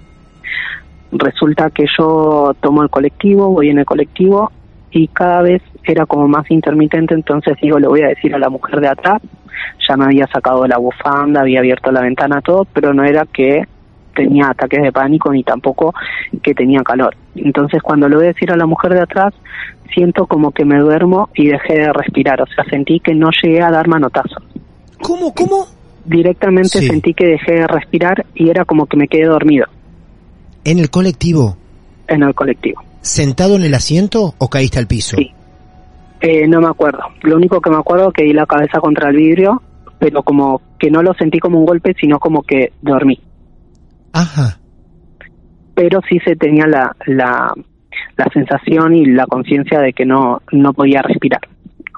Resulta 1.12 1.70
que 1.70 1.87
yo 1.98 2.55
tomo 2.61 2.83
el 2.83 2.90
colectivo, 2.90 3.50
voy 3.50 3.68
en 3.68 3.79
el 3.79 3.85
colectivo 3.85 4.50
y 4.90 5.09
cada 5.09 5.42
vez 5.42 5.62
era 5.85 6.07
como 6.07 6.29
más 6.29 6.51
intermitente, 6.51 7.14
entonces 7.14 7.57
digo, 7.61 7.79
le 7.79 7.88
voy 7.88 8.03
a 8.03 8.09
decir 8.09 8.35
a 8.35 8.38
la 8.38 8.49
mujer 8.49 8.81
de 8.81 8.88
atrás, 8.88 9.21
ya 9.88 9.97
me 9.97 10.05
había 10.05 10.27
sacado 10.27 10.66
la 10.66 10.79
bufanda, 10.79 11.40
había 11.40 11.61
abierto 11.61 11.90
la 11.90 12.03
ventana, 12.03 12.40
todo, 12.40 12.64
pero 12.73 12.93
no 12.95 13.05
era 13.05 13.25
que 13.27 13.64
tenía 14.14 14.49
ataques 14.51 14.83
de 14.83 14.93
pánico 14.93 15.33
ni 15.33 15.43
tampoco 15.45 15.95
que 16.43 16.55
tenía 16.55 16.83
calor. 16.83 17.16
Entonces 17.37 17.81
cuando 17.83 18.09
le 18.09 18.16
voy 18.16 18.25
a 18.27 18.29
decir 18.29 18.51
a 18.53 18.57
la 18.57 18.66
mujer 18.66 18.93
de 18.93 19.01
atrás, 19.01 19.33
siento 19.95 20.27
como 20.27 20.51
que 20.53 20.64
me 20.64 20.79
duermo 20.79 21.29
y 21.35 21.49
dejé 21.49 21.75
de 21.75 21.93
respirar, 21.93 22.40
o 22.43 22.47
sea, 22.47 22.64
sentí 22.64 23.01
que 23.01 23.14
no 23.14 23.31
llegué 23.43 23.62
a 23.62 23.71
dar 23.71 23.88
manotazo. 23.88 24.37
¿Cómo, 25.03 25.33
cómo? 25.35 25.66
Directamente 26.05 26.79
Sí. 26.81 26.87
sentí 26.88 27.14
que 27.14 27.27
dejé 27.27 27.53
de 27.55 27.66
respirar 27.66 28.27
y 28.35 28.51
era 28.51 28.64
como 28.64 28.87
que 28.87 28.97
me 28.97 29.07
quedé 29.09 29.27
dormido 29.27 29.66
¿En 30.64 30.79
el 30.79 30.90
colectivo? 30.90 31.57
en 32.09 32.23
el 32.25 32.35
colectivo. 32.35 32.83
¿Sentado 33.03 33.55
en 33.57 33.62
el 33.62 33.73
asiento 33.75 34.35
o 34.38 34.49
caíste 34.49 34.79
al 34.79 34.87
piso? 34.87 35.16
Sí. 35.16 35.31
Eh, 36.20 36.46
no 36.46 36.61
me 36.61 36.68
acuerdo. 36.68 37.00
Lo 37.22 37.37
único 37.37 37.61
que 37.61 37.70
me 37.70 37.76
acuerdo 37.76 38.09
es 38.09 38.14
que 38.14 38.24
di 38.24 38.33
la 38.33 38.46
cabeza 38.46 38.78
contra 38.80 39.09
el 39.09 39.16
vidrio, 39.16 39.62
pero 39.98 40.22
como 40.22 40.61
que 40.78 40.90
no 40.90 41.02
lo 41.02 41.14
sentí 41.14 41.38
como 41.38 41.59
un 41.59 41.66
golpe, 41.66 41.94
sino 41.98 42.18
como 42.18 42.42
que 42.42 42.72
dormí. 42.83 43.18
Ajá. 44.12 44.59
Pero 45.74 46.00
sí 46.09 46.18
se 46.24 46.37
tenía 46.37 46.66
la, 46.66 46.94
la, 47.06 47.52
la 48.16 48.26
sensación 48.33 48.94
y 48.94 49.06
la 49.06 49.26
conciencia 49.26 49.80
de 49.80 49.92
que 49.92 50.04
no, 50.04 50.42
no 50.52 50.72
podía 50.72 51.02
respirar. 51.02 51.40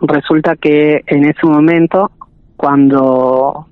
Resulta 0.00 0.56
que 0.56 1.02
en 1.06 1.24
ese 1.24 1.46
momento, 1.46 2.10
cuando 2.56 3.66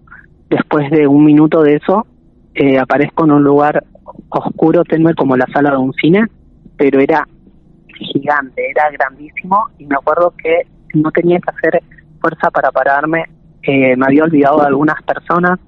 después 0.49 0.91
de 0.91 1.07
un 1.07 1.25
minuto 1.25 1.63
de 1.63 1.77
eso, 1.77 2.07
eh, 2.55 2.79
aparezco 2.79 3.25
en 3.25 3.33
un 3.33 3.45
lugar 3.45 3.85
oscuro, 4.29 4.83
tenue 4.85 5.15
como 5.15 5.37
la 5.37 5.47
sala 5.53 5.71
de 5.71 5.77
un 5.77 5.93
cine, 5.93 6.27
pero 6.77 7.01
era 7.01 7.27
gigante, 8.01 8.71
era 8.71 8.91
grandísimo 8.91 9.67
y 9.79 9.87
me 9.87 9.97
acuerdo 9.97 10.33
que 10.43 10.63
no 10.95 11.11
tenía 11.11 11.39
que 11.39 11.51
hacer 11.51 11.83
fuerza 12.21 12.51
para 12.51 12.71
pararme, 12.71 13.25
eh, 13.63 13.97
me 13.97 14.07
había 14.07 14.25
olvidado 14.25 14.61
de 14.61 14.67
algunas 14.67 15.03
personas, 15.03 15.59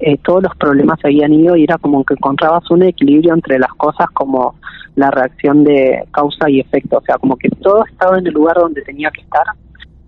eh, 0.00 0.16
todos 0.18 0.42
los 0.42 0.56
problemas 0.56 0.98
se 1.00 1.08
habían 1.08 1.32
ido 1.32 1.56
y 1.56 1.64
era 1.64 1.76
como 1.78 2.04
que 2.04 2.14
encontrabas 2.14 2.70
un 2.70 2.84
equilibrio 2.84 3.34
entre 3.34 3.58
las 3.58 3.72
cosas 3.74 4.08
como 4.12 4.54
la 4.94 5.10
reacción 5.10 5.64
de 5.64 6.04
causa 6.12 6.48
y 6.48 6.60
efecto, 6.60 6.98
o 6.98 7.02
sea, 7.02 7.18
como 7.18 7.36
que 7.36 7.48
todo 7.48 7.84
estaba 7.84 8.18
en 8.18 8.26
el 8.26 8.34
lugar 8.34 8.56
donde 8.56 8.82
tenía 8.82 9.10
que 9.10 9.22
estar 9.22 9.46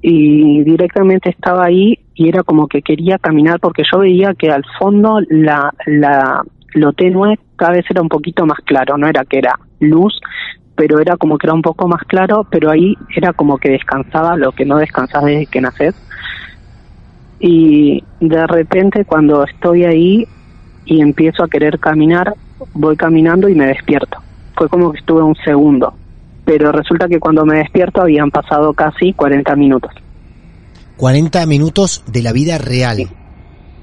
y 0.02 0.62
directamente 0.64 1.30
estaba 1.30 1.64
ahí 1.64 1.98
y 2.14 2.28
era 2.28 2.42
como 2.42 2.66
que 2.66 2.83
quería 2.83 3.18
caminar 3.18 3.61
porque 3.61 3.83
yo 3.90 3.98
veía 3.98 4.35
que 4.35 4.50
al 4.50 4.64
fondo 4.78 5.20
la, 5.28 5.72
la 5.87 6.42
lo 6.74 6.92
tenue 6.92 7.38
cada 7.56 7.72
vez 7.72 7.85
era 7.90 8.00
un 8.00 8.09
poquito 8.09 8.46
más 8.46 8.59
claro, 8.64 8.96
no 8.96 9.06
era 9.06 9.24
que 9.24 9.38
era 9.38 9.59
luz, 9.81 10.21
pero 10.77 11.01
era 11.01 11.16
como 11.16 11.37
que 11.37 11.47
era 11.47 11.55
un 11.55 11.62
poco 11.62 11.88
más 11.88 12.03
claro, 12.05 12.47
pero 12.51 12.71
ahí 12.71 12.97
era 13.14 13.33
como 13.33 13.59
que 13.59 13.71
descansaba 13.71 14.37
lo 14.37 14.53
que 14.53 14.64
no 14.64 14.79
descansas 14.79 15.25
desde 15.25 15.47
que 15.47 15.61
naces. 15.61 15.95
Y 17.38 18.05
de 18.21 18.47
repente 18.47 19.05
cuando 19.05 19.45
estoy 19.45 19.85
ahí 19.85 20.27
y 20.85 21.01
empiezo 21.01 21.43
a 21.43 21.49
querer 21.49 21.79
caminar, 21.79 22.35
voy 22.75 22.97
caminando 22.97 23.49
y 23.49 23.55
me 23.55 23.66
despierto. 23.66 24.19
Fue 24.57 24.69
como 24.69 24.93
que 24.93 24.99
estuve 24.99 25.23
un 25.23 25.37
segundo, 25.45 25.95
pero 26.45 26.73
resulta 26.73 27.09
que 27.09 27.19
cuando 27.19 27.45
me 27.45 27.59
despierto 27.59 28.03
habían 28.03 28.31
pasado 28.31 28.73
casi 28.73 29.12
40 29.12 29.57
minutos. 29.57 29.93
40 30.97 31.47
minutos 31.47 32.05
de 32.07 32.23
la 32.23 32.33
vida 32.33 32.59
real. 32.59 32.99
Sí. 32.99 33.09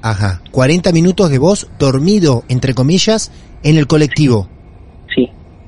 Ajá. 0.02 0.42
40 0.52 0.92
minutos 0.92 1.30
de 1.32 1.40
vos 1.40 1.68
dormido, 1.80 2.44
entre 2.48 2.74
comillas, 2.74 3.32
en 3.64 3.78
el 3.78 3.88
colectivo. 3.88 4.50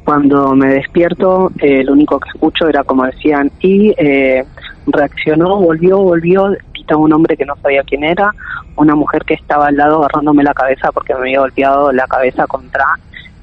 Cuando 0.10 0.56
me 0.56 0.70
despierto, 0.70 1.52
eh, 1.60 1.84
lo 1.84 1.94
único 1.94 2.20
que 2.20 2.30
escucho 2.30 2.68
era 2.68 2.84
como 2.84 3.06
decían, 3.06 3.52
y 3.60 3.94
eh, 3.96 4.44
reaccionó, 4.88 5.58
volvió, 5.58 6.00
volvió, 6.00 6.50
quitaba 6.74 7.00
un 7.00 7.14
hombre 7.14 7.38
que 7.38 7.46
no 7.46 7.56
sabía 7.58 7.84
quién 7.84 8.04
era, 8.04 8.34
una 8.76 8.96
mujer 8.96 9.24
que 9.24 9.36
estaba 9.36 9.68
al 9.68 9.78
lado 9.78 10.00
agarrándome 10.00 10.42
la 10.42 10.56
cabeza 10.56 10.92
porque 10.92 11.14
me 11.14 11.20
había 11.20 11.42
golpeado 11.42 11.92
la 11.92 12.08
cabeza 12.08 12.48
contra 12.48 12.86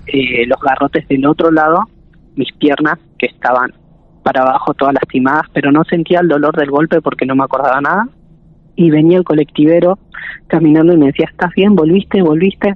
eh, 0.09 0.45
los 0.49 0.61
garrotes 0.61 1.07
del 1.07 1.25
otro 1.27 1.53
lado, 1.53 1.85
mis 2.35 2.53
piernas 2.55 2.99
que 3.17 3.27
estaban 3.27 3.73
para 4.25 4.43
abajo 4.43 4.75
todas 4.75 4.95
lastimadas, 4.95 5.47
pero 5.53 5.71
no 5.71 5.85
sentía 5.85 6.19
el 6.19 6.27
dolor 6.27 6.57
del 6.57 6.73
golpe 6.73 7.01
porque 7.01 7.27
no 7.27 7.37
me 7.37 7.45
acordaba 7.45 7.81
nada. 7.81 8.09
Y 8.77 8.91
venía 8.91 9.19
el 9.19 9.25
colectivero 9.25 9.99
caminando 10.47 10.93
y 10.93 10.99
me 10.99 11.07
decía, 11.07 11.27
¿estás 11.31 11.51
bien? 11.57 11.75
¿Volviste? 11.75 12.23
¿Volviste? 12.23 12.75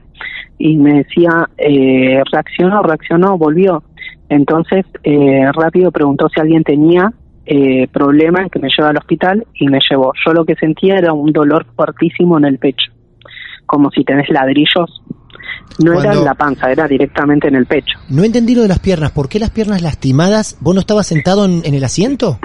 Y 0.59 0.77
me 0.77 1.05
decía, 1.05 1.49
eh, 1.57 2.23
reaccionó, 2.33 2.83
reaccionó, 2.83 3.39
volvió. 3.39 3.83
Entonces, 4.29 4.85
eh, 5.05 5.51
rápido 5.53 5.91
preguntó 5.91 6.29
si 6.29 6.41
alguien 6.41 6.65
tenía 6.65 7.13
eh, 7.47 7.89
problema 7.89 8.49
que 8.49 8.59
me 8.59 8.69
lleva 8.77 8.91
al 8.91 8.97
hospital 8.97 9.47
y 9.55 9.69
me 9.69 9.79
llevó. 9.89 10.13
Yo 10.25 10.33
lo 10.33 10.45
que 10.45 10.55
sentía 10.57 10.97
era 10.97 11.13
un 11.13 11.33
dolor 11.33 11.67
fuertísimo 11.77 12.39
en 12.39 12.45
el 12.45 12.59
pecho, 12.59 12.93
como 13.67 13.91
si 13.91 14.05
tenés 14.05 14.29
ladrillos. 14.31 15.03
No 15.83 15.99
era 15.99 16.13
en 16.13 16.25
la 16.25 16.35
panza, 16.35 16.71
era 16.71 16.87
directamente 16.87 17.49
en 17.49 17.55
el 17.55 17.67
pecho. 17.67 17.99
No 18.09 18.25
entendí 18.25 18.55
lo 18.55 18.63
de 18.63 18.69
las 18.69 18.81
piernas. 18.81 19.13
¿Por 19.13 19.29
qué 19.29 19.39
las 19.39 19.51
piernas 19.51 19.83
lastimadas? 19.83 20.59
¿Vos 20.61 20.75
no 20.75 20.81
estabas 20.81 21.07
sentado 21.07 21.45
en, 21.45 21.63
en 21.65 21.75
el 21.75 21.85
asiento? 21.85 22.39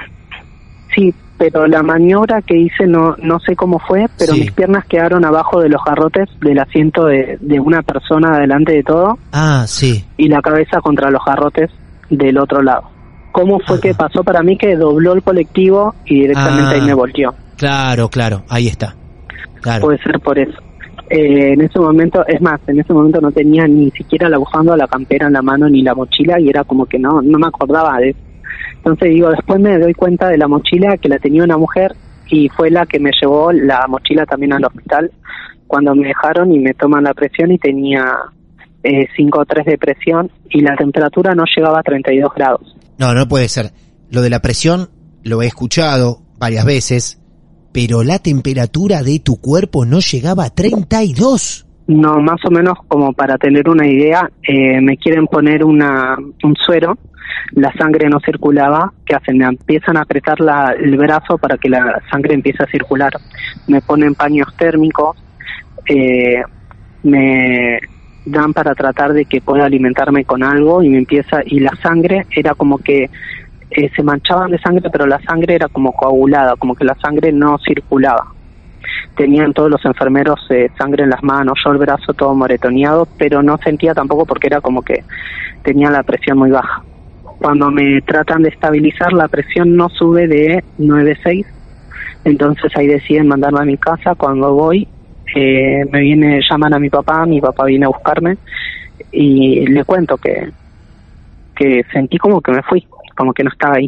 Sí, 0.96 1.14
pero 1.38 1.68
la 1.68 1.84
maniobra 1.84 2.42
que 2.42 2.58
hice 2.58 2.88
no 2.88 3.16
no 3.22 3.40
sé 3.40 3.56
cómo 3.56 3.80
fue, 3.80 4.06
pero 4.18 4.34
Sí. 4.34 4.42
mis 4.42 4.52
piernas 4.52 4.86
quedaron 4.86 5.26
abajo 5.26 5.60
de 5.62 5.70
los 5.70 5.82
garrotes 5.84 6.30
del 6.42 6.60
asiento 6.60 7.06
de, 7.06 7.38
de 7.42 7.60
una 7.60 7.82
persona 7.82 8.38
delante 8.40 8.74
de 8.74 8.84
todo 8.84 9.18
Ah, 9.34 9.66
sí. 9.68 10.06
y 10.18 10.28
la 10.30 10.42
cabeza 10.42 10.80
contra 10.82 11.10
los 11.12 11.22
garrotes 11.26 11.70
del 12.10 12.38
otro 12.38 12.62
lado. 12.62 12.84
¿Cómo 13.32 13.60
fue 13.60 13.82
que 13.82 13.94
pasó 13.94 14.24
para 14.24 14.42
mí 14.44 14.58
que 14.58 14.78
dobló 14.78 15.14
el 15.14 15.22
colectivo 15.24 15.94
y 16.06 16.22
directamente 16.22 16.76
Ah. 16.76 16.80
ahí 16.80 16.82
me 16.82 16.94
volteó? 16.94 17.34
Claro, 17.58 18.08
claro. 18.10 18.44
Ahí 18.50 18.68
está. 18.68 18.96
Claro. 19.62 19.82
Puede 19.86 19.98
ser 20.04 20.20
por 20.22 20.40
eso. 20.40 20.58
Eh, 21.10 21.54
en 21.54 21.62
ese 21.62 21.80
momento, 21.80 22.26
es 22.28 22.42
más, 22.42 22.60
en 22.68 22.80
ese 22.80 22.94
momento 22.94 23.20
no 23.22 23.32
tenía 23.32 23.68
ni 23.68 23.92
siquiera 23.92 24.28
la 24.30 24.38
bufanda, 24.38 24.76
la 24.78 24.88
campera 24.88 25.28
en 25.28 25.34
la 25.34 25.42
mano 25.42 25.68
ni 25.70 25.82
la 25.84 25.94
mochila 25.94 26.40
y 26.40 26.50
era 26.50 26.64
como 26.64 26.86
que 26.86 26.98
no, 26.98 27.22
no 27.22 27.38
me 27.38 27.48
acordaba 27.48 27.98
de 28.00 28.10
eso. 28.12 28.20
Entonces 28.86 29.10
digo, 29.10 29.30
después 29.32 29.60
me 29.60 29.80
doy 29.80 29.96
cuenta 29.96 30.30
de 30.30 30.38
la 30.38 30.48
mochila 30.48 30.96
que 30.98 31.10
la 31.10 31.18
tenía 31.18 31.44
una 31.44 31.58
mujer 31.58 31.96
y 32.30 32.50
fue 32.50 32.70
la 32.70 32.86
que 32.86 33.00
me 33.00 33.10
llevó 33.20 33.52
la 33.52 33.88
mochila 33.88 34.28
también 34.28 34.54
al 34.54 34.64
hospital 34.64 35.12
cuando 35.66 35.96
me 35.96 36.10
dejaron 36.10 36.54
y 36.54 36.60
me 36.60 36.76
toman 36.76 37.04
la 37.04 37.16
presión 37.16 37.52
y 37.52 37.58
tenía 37.58 38.06
eh, 38.84 39.08
5 39.18 39.40
o 39.40 39.46
3 39.46 39.66
de 39.66 39.78
presión 39.80 40.30
y 40.52 40.62
la 40.62 40.76
temperatura 40.76 41.34
no 41.34 41.46
llegaba 41.56 41.80
a 41.80 41.82
32 41.82 42.32
grados. 42.36 42.76
No, 43.00 43.16
no 43.16 43.28
puede 43.28 43.50
ser. 43.50 43.72
Lo 44.12 44.22
de 44.22 44.30
la 44.30 44.40
presión 44.40 44.90
lo 45.24 45.42
he 45.42 45.48
escuchado 45.48 46.20
varias 46.38 46.64
veces, 46.64 47.20
pero 47.74 48.04
la 48.04 48.20
temperatura 48.20 49.02
de 49.02 49.20
tu 49.20 49.42
cuerpo 49.42 49.84
no 49.88 49.98
llegaba 50.00 50.46
a 50.46 50.50
32. 50.52 51.66
No, 51.88 52.20
más 52.20 52.38
o 52.48 52.52
menos 52.52 52.76
como 52.88 53.14
para 53.14 53.40
tener 53.40 53.68
una 53.68 53.88
idea, 53.88 54.30
eh, 54.44 54.80
me 54.80 54.96
quieren 54.98 55.26
poner 55.26 55.64
una, 55.64 56.16
un 56.44 56.56
suero, 56.56 57.00
la 57.52 57.72
sangre 57.74 58.10
no 58.10 58.20
circulaba, 58.20 58.92
¿qué 59.06 59.16
hacen? 59.16 59.38
Me 59.38 59.46
empiezan 59.46 59.98
a 59.98 60.02
apretar 60.02 60.40
la, 60.40 60.76
el 60.78 60.98
brazo 60.98 61.38
para 61.38 61.58
que 61.58 61.70
la 61.70 62.02
sangre 62.10 62.34
empiece 62.34 62.64
a 62.64 62.68
circular. 62.68 63.14
Me 63.68 63.82
ponen 63.82 64.16
paños 64.16 64.48
térmicos, 64.58 65.18
eh, 65.88 66.42
me 67.04 67.80
dan 68.26 68.54
para 68.54 68.74
tratar 68.74 69.14
de 69.14 69.26
que 69.26 69.42
pueda 69.42 69.66
alimentarme 69.66 70.26
con 70.26 70.44
algo 70.44 70.82
y 70.82 70.90
me 70.90 70.98
empieza, 70.98 71.42
y 71.46 71.60
la 71.60 71.76
sangre 71.82 72.26
era 72.36 72.56
como 72.56 72.80
que 72.80 73.10
eh, 73.72 73.90
se 73.96 74.04
manchaban 74.04 74.52
de 74.52 74.60
sangre, 74.60 74.90
pero 74.92 75.06
la 75.06 75.22
sangre 75.22 75.56
era 75.56 75.68
como 75.68 75.92
coagulada, 75.92 76.56
como 76.56 76.76
que 76.76 76.86
la 76.86 76.96
sangre 76.96 77.32
no 77.32 77.58
circulaba 77.60 78.36
tenían 79.16 79.54
todos 79.54 79.72
los 79.72 79.84
enfermeros 79.86 80.40
eh, 80.50 80.70
sangre 80.78 81.04
en 81.04 81.10
las 81.10 81.24
manos, 81.24 81.58
yo 81.64 81.72
el 81.72 81.78
brazo 81.78 82.14
todo 82.14 82.36
moretoneado, 82.36 83.08
pero 83.18 83.42
no 83.42 83.58
sentía 83.58 83.94
tampoco 83.94 84.26
porque 84.26 84.48
era 84.48 84.62
como 84.62 84.82
que 84.82 85.04
tenía 85.64 85.90
la 85.90 86.04
presión 86.04 86.38
muy 86.38 86.52
baja. 86.52 86.84
Cuando 87.38 87.70
me 87.70 88.02
tratan 88.02 88.44
de 88.44 88.50
estabilizar, 88.50 89.14
la 89.14 89.28
presión 89.28 89.76
no 89.76 89.90
sube 89.90 90.28
de 90.28 90.64
9,6, 90.78 91.46
entonces 92.24 92.72
ahí 92.76 92.88
deciden 92.88 93.28
mandarme 93.28 93.60
a 93.62 93.66
mi 93.66 93.78
casa. 93.78 94.16
Cuando 94.16 94.54
voy, 94.54 94.88
eh, 95.36 95.84
me 95.92 96.00
viene, 96.02 96.40
llaman 96.50 96.74
a 96.74 96.80
mi 96.80 96.90
papá, 96.90 97.26
mi 97.26 97.42
papá 97.42 97.66
viene 97.66 97.86
a 97.86 97.90
buscarme 97.90 98.38
y 99.12 99.66
le 99.68 99.84
cuento 99.84 100.18
que, 100.18 100.50
que 101.56 101.84
sentí 101.92 102.18
como 102.18 102.42
que 102.42 102.52
me 102.52 102.64
fui, 102.64 102.86
como 103.16 103.34
que 103.34 103.44
no 103.44 103.50
estaba 103.52 103.76
ahí. 103.76 103.88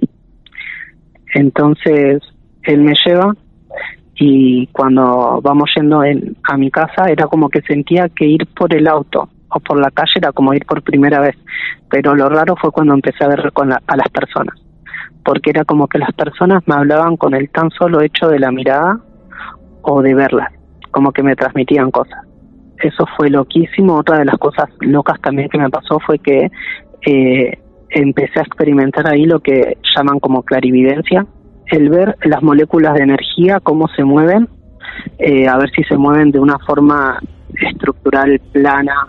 Entonces 1.34 2.22
él 2.64 2.82
me 2.82 2.94
lleva 3.06 3.34
y 4.16 4.68
cuando 4.68 5.40
vamos 5.42 5.70
yendo 5.76 6.04
en- 6.04 6.36
a 6.44 6.58
mi 6.58 6.72
casa 6.72 7.06
era 7.10 7.28
como 7.28 7.50
que 7.50 7.62
sentía 7.62 8.10
que 8.10 8.26
ir 8.26 8.48
por 8.56 8.74
el 8.76 8.88
auto 8.88 9.30
o 9.50 9.60
por 9.60 9.80
la 9.80 9.92
calle 9.92 10.12
era 10.18 10.32
como 10.32 10.54
ir 10.54 10.66
por 10.66 10.82
primera 10.82 11.20
vez, 11.20 11.36
pero 11.90 12.16
lo 12.16 12.30
raro 12.30 12.56
fue 12.56 12.72
cuando 12.72 12.94
empecé 12.94 13.24
a 13.24 13.30
ver 13.30 13.52
con 13.54 13.70
la- 13.70 13.82
a 13.88 13.96
las 13.96 14.10
personas, 14.10 14.56
porque 15.24 15.52
era 15.52 15.64
como 15.66 15.88
que 15.88 16.00
las 16.00 16.12
personas 16.14 16.64
me 16.68 16.76
hablaban 16.76 17.18
con 17.18 17.34
el 17.34 17.50
tan 17.50 17.70
solo 17.72 18.02
hecho 18.02 18.28
de 18.28 18.40
la 18.40 18.52
mirada 18.52 19.00
o 19.82 20.02
de 20.02 20.14
verlas, 20.14 20.52
como 20.92 21.12
que 21.12 21.24
me 21.24 21.36
transmitían 21.36 21.92
cosas. 21.92 22.26
Eso 22.80 23.06
fue 23.16 23.30
loquísimo. 23.30 23.96
Otra 23.96 24.20
de 24.20 24.26
las 24.26 24.38
cosas 24.38 24.70
locas 24.82 25.20
también 25.22 25.50
que 25.50 25.58
me 25.58 25.70
pasó 25.70 26.00
fue 26.00 26.20
que 26.20 26.52
eh, 27.06 27.58
empecé 27.90 28.40
a 28.40 28.44
experimentar 28.44 29.08
ahí 29.08 29.26
lo 29.26 29.40
que 29.40 29.78
llaman 29.96 30.20
como 30.20 30.44
clarividencia, 30.44 31.26
el 31.68 31.90
ver 31.90 32.18
las 32.24 32.44
moléculas 32.44 32.94
de 32.96 33.04
energía, 33.04 33.60
cómo 33.62 33.88
se 33.90 34.04
mueven, 34.04 34.48
eh, 35.18 35.48
a 35.48 35.58
ver 35.58 35.70
si 35.72 35.84
se 35.84 35.98
mueven 35.98 36.32
de 36.32 36.40
una 36.40 36.60
forma 36.60 37.20
estructural 37.56 38.40
plana 38.52 39.08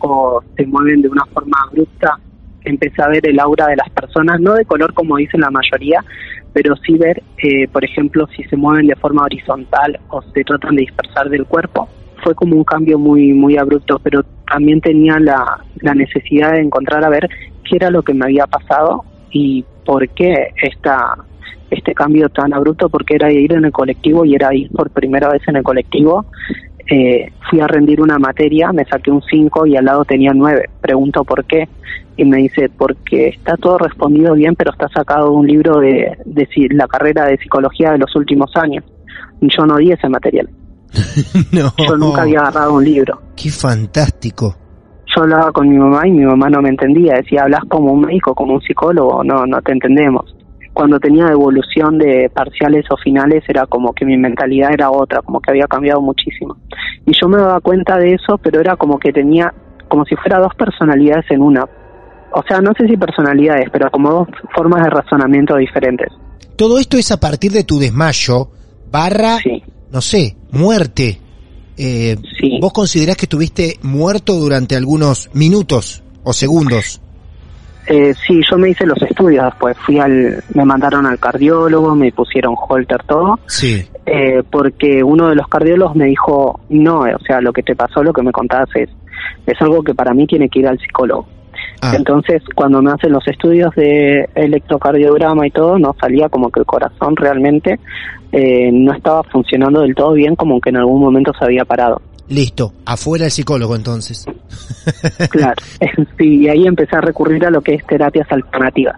o 0.00 0.42
se 0.56 0.66
mueven 0.66 1.02
de 1.02 1.08
una 1.08 1.24
forma 1.26 1.56
abrupta. 1.68 2.18
Empecé 2.64 3.02
a 3.02 3.08
ver 3.08 3.26
el 3.26 3.40
aura 3.40 3.68
de 3.68 3.76
las 3.76 3.88
personas, 3.90 4.40
no 4.40 4.54
de 4.54 4.64
color 4.64 4.92
como 4.92 5.16
dicen 5.16 5.40
la 5.40 5.50
mayoría, 5.50 6.04
pero 6.52 6.76
sí 6.76 6.98
ver, 6.98 7.22
eh, 7.38 7.68
por 7.68 7.84
ejemplo, 7.84 8.26
si 8.36 8.42
se 8.44 8.56
mueven 8.56 8.86
de 8.86 8.96
forma 8.96 9.22
horizontal 9.22 9.98
o 10.08 10.20
se 10.22 10.44
tratan 10.44 10.76
de 10.76 10.82
dispersar 10.82 11.28
del 11.28 11.46
cuerpo. 11.46 11.88
Fue 12.22 12.34
como 12.34 12.56
un 12.56 12.64
cambio 12.64 12.98
muy 12.98 13.32
muy 13.32 13.56
abrupto, 13.56 13.98
pero 14.02 14.22
también 14.46 14.80
tenía 14.80 15.18
la, 15.18 15.64
la 15.76 15.94
necesidad 15.94 16.52
de 16.52 16.60
encontrar 16.60 17.02
a 17.04 17.08
ver 17.08 17.28
qué 17.64 17.76
era 17.76 17.90
lo 17.90 18.02
que 18.02 18.12
me 18.12 18.26
había 18.26 18.46
pasado 18.46 19.04
y 19.30 19.64
por 19.86 20.06
qué 20.10 20.52
esta 20.62 21.16
este 21.70 21.94
cambio 21.94 22.28
tan 22.28 22.52
abrupto 22.52 22.88
porque 22.88 23.14
era 23.14 23.32
ir 23.32 23.52
en 23.52 23.64
el 23.64 23.72
colectivo 23.72 24.24
y 24.24 24.34
era 24.34 24.54
ir 24.54 24.70
por 24.70 24.90
primera 24.90 25.28
vez 25.28 25.42
en 25.46 25.56
el 25.56 25.62
colectivo. 25.62 26.26
Eh, 26.92 27.32
fui 27.48 27.60
a 27.60 27.68
rendir 27.68 28.00
una 28.00 28.18
materia, 28.18 28.72
me 28.72 28.84
saqué 28.84 29.12
un 29.12 29.22
5 29.22 29.66
y 29.66 29.76
al 29.76 29.84
lado 29.84 30.04
tenía 30.04 30.32
9. 30.34 30.70
Pregunto 30.80 31.24
por 31.24 31.44
qué 31.44 31.68
y 32.16 32.24
me 32.24 32.38
dice, 32.38 32.68
porque 32.68 33.28
está 33.28 33.56
todo 33.56 33.78
respondido 33.78 34.34
bien, 34.34 34.56
pero 34.56 34.72
está 34.72 34.88
sacado 34.88 35.30
de 35.30 35.36
un 35.36 35.46
libro 35.46 35.78
de, 35.78 36.18
de 36.26 36.48
la 36.72 36.88
carrera 36.88 37.26
de 37.26 37.38
psicología 37.38 37.92
de 37.92 37.98
los 37.98 38.14
últimos 38.16 38.50
años. 38.56 38.84
Yo 39.40 39.64
no 39.64 39.76
di 39.76 39.92
ese 39.92 40.08
material. 40.08 40.50
no. 41.52 41.72
Yo 41.78 41.96
nunca 41.96 42.22
había 42.22 42.40
agarrado 42.40 42.74
un 42.74 42.84
libro. 42.84 43.22
Qué 43.36 43.50
fantástico. 43.50 44.56
Yo 45.14 45.22
hablaba 45.22 45.52
con 45.52 45.68
mi 45.68 45.78
mamá 45.78 46.06
y 46.06 46.10
mi 46.10 46.24
mamá 46.24 46.50
no 46.50 46.60
me 46.60 46.70
entendía. 46.70 47.14
Decía, 47.14 47.42
hablas 47.44 47.62
como 47.68 47.92
un 47.92 48.00
médico, 48.02 48.34
como 48.34 48.54
un 48.54 48.60
psicólogo, 48.60 49.24
no, 49.24 49.46
no 49.46 49.62
te 49.62 49.72
entendemos. 49.72 50.34
Cuando 50.80 50.98
tenía 50.98 51.26
devolución 51.26 51.98
de 51.98 52.30
parciales 52.32 52.86
o 52.90 52.96
finales 52.96 53.44
era 53.46 53.66
como 53.66 53.92
que 53.92 54.06
mi 54.06 54.16
mentalidad 54.16 54.72
era 54.72 54.90
otra, 54.90 55.20
como 55.20 55.38
que 55.38 55.50
había 55.50 55.66
cambiado 55.66 56.00
muchísimo. 56.00 56.56
Y 57.04 57.12
yo 57.20 57.28
me 57.28 57.36
daba 57.36 57.60
cuenta 57.60 57.98
de 57.98 58.14
eso, 58.14 58.38
pero 58.42 58.60
era 58.60 58.76
como 58.76 58.98
que 58.98 59.12
tenía, 59.12 59.52
como 59.88 60.06
si 60.06 60.16
fuera 60.16 60.38
dos 60.38 60.54
personalidades 60.54 61.26
en 61.28 61.42
una. 61.42 61.64
O 62.32 62.42
sea, 62.48 62.62
no 62.62 62.72
sé 62.78 62.88
si 62.88 62.96
personalidades, 62.96 63.68
pero 63.70 63.90
como 63.90 64.10
dos 64.10 64.28
formas 64.56 64.82
de 64.82 64.88
razonamiento 64.88 65.54
diferentes. 65.56 66.08
Todo 66.56 66.78
esto 66.78 66.96
es 66.96 67.12
a 67.12 67.20
partir 67.20 67.52
de 67.52 67.64
tu 67.64 67.78
desmayo 67.78 68.48
barra, 68.90 69.36
Sí. 69.36 69.62
no 69.92 70.00
sé, 70.00 70.34
muerte. 70.50 71.20
Eh, 71.76 72.16
Sí. 72.40 72.58
¿Vos 72.58 72.72
considerás 72.72 73.18
que 73.18 73.26
estuviste 73.26 73.78
muerto 73.82 74.32
durante 74.36 74.76
algunos 74.76 75.28
minutos 75.34 76.02
o 76.24 76.32
segundos? 76.32 77.02
Eh, 77.92 78.14
sí, 78.14 78.40
yo 78.48 78.56
me 78.56 78.70
hice 78.70 78.86
los 78.86 79.02
estudios 79.02 79.44
después. 79.46 79.76
Fui 79.78 79.98
al, 79.98 80.44
me 80.54 80.64
mandaron 80.64 81.06
al 81.06 81.18
cardiólogo, 81.18 81.96
me 81.96 82.12
pusieron 82.12 82.54
holter, 82.56 83.02
todo. 83.02 83.40
Sí. 83.46 83.84
eh, 84.06 84.44
porque 84.48 85.02
uno 85.02 85.28
de 85.28 85.34
los 85.34 85.48
cardiólogos 85.48 85.96
me 85.96 86.06
dijo, 86.06 86.60
no, 86.68 87.04
eh, 87.04 87.14
o 87.14 87.18
sea, 87.24 87.40
lo 87.40 87.52
que 87.52 87.64
te 87.64 87.74
pasó, 87.74 88.04
lo 88.04 88.12
que 88.12 88.22
me 88.22 88.30
contabas 88.30 88.68
es, 88.76 88.88
es 89.44 89.60
algo 89.60 89.82
que 89.82 89.92
para 89.94 90.14
mí 90.14 90.24
tiene 90.28 90.48
que 90.48 90.60
ir 90.60 90.68
al 90.68 90.78
psicólogo. 90.78 91.26
Ah, 91.82 91.94
Entonces, 91.96 92.42
cuando 92.54 92.80
me 92.80 92.92
hacen 92.92 93.10
los 93.10 93.26
estudios 93.26 93.74
de 93.74 94.28
electrocardiograma 94.36 95.46
y 95.46 95.50
todo, 95.50 95.78
no 95.78 95.94
salía 96.00 96.28
como 96.28 96.50
que 96.50 96.60
el 96.60 96.66
corazón 96.66 97.16
realmente 97.16 97.80
eh, 98.32 98.70
no 98.72 98.92
estaba 98.92 99.22
funcionando 99.24 99.80
del 99.80 99.94
todo 99.94 100.12
bien, 100.12 100.36
como 100.36 100.60
que 100.60 100.70
en 100.70 100.76
algún 100.76 101.00
momento 101.00 101.32
se 101.38 101.44
había 101.44 101.64
parado. 101.64 102.00
Listo. 102.30 102.72
Afuera 102.86 103.26
el 103.26 103.30
psicólogo 103.30 103.76
entonces. 103.76 104.26
Claro, 105.30 105.62
sí, 106.18 106.42
y 106.42 106.48
ahí 106.48 106.66
empecé 106.66 106.96
a 106.96 107.00
recurrir 107.00 107.44
a 107.44 107.50
lo 107.50 107.60
que 107.60 107.74
es 107.74 107.86
terapias 107.86 108.26
alternativas. 108.30 108.96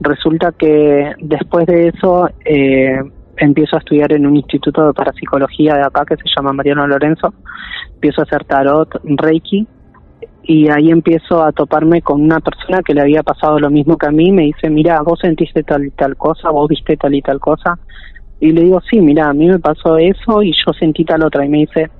Resulta 0.00 0.52
que 0.52 1.12
después 1.18 1.66
de 1.66 1.88
eso 1.88 2.28
eh, 2.44 3.00
empiezo 3.36 3.76
a 3.76 3.80
estudiar 3.80 4.12
en 4.12 4.26
un 4.26 4.36
instituto 4.36 4.86
de 4.86 4.92
parapsicología 4.92 5.74
de 5.74 5.82
acá 5.82 6.04
que 6.06 6.16
se 6.16 6.28
llama 6.34 6.52
Mariano 6.52 6.86
Lorenzo, 6.86 7.34
empiezo 7.94 8.20
a 8.20 8.24
hacer 8.24 8.44
tarot, 8.44 8.88
reiki, 9.04 9.66
y 10.42 10.68
ahí 10.70 10.90
empiezo 10.90 11.42
a 11.42 11.52
toparme 11.52 12.02
con 12.02 12.20
una 12.20 12.40
persona 12.40 12.82
que 12.82 12.94
le 12.94 13.00
había 13.00 13.22
pasado 13.22 13.58
lo 13.58 13.70
mismo 13.70 13.96
que 13.96 14.06
a 14.06 14.10
mí, 14.10 14.30
me 14.30 14.42
dice, 14.42 14.68
mira, 14.68 15.00
vos 15.02 15.18
sentiste 15.20 15.62
tal 15.62 15.86
y 15.86 15.90
tal 15.90 16.16
cosa, 16.16 16.50
vos 16.50 16.68
viste 16.68 16.96
tal 16.96 17.14
y 17.14 17.22
tal 17.22 17.40
cosa, 17.40 17.78
Y 18.40 18.52
le 18.52 18.62
digo, 18.62 18.80
sí, 18.90 19.00
mira, 19.00 19.30
a 19.30 19.32
mí 19.32 19.46
me 19.48 19.58
pasó 19.58 19.96
eso 19.96 20.42
y 20.42 20.52
yo 20.52 20.72
sentí 20.78 21.04
tal 21.04 21.24
otra. 21.24 21.46
Y 21.46 21.48
me 21.48 21.58
dice, 21.58 21.90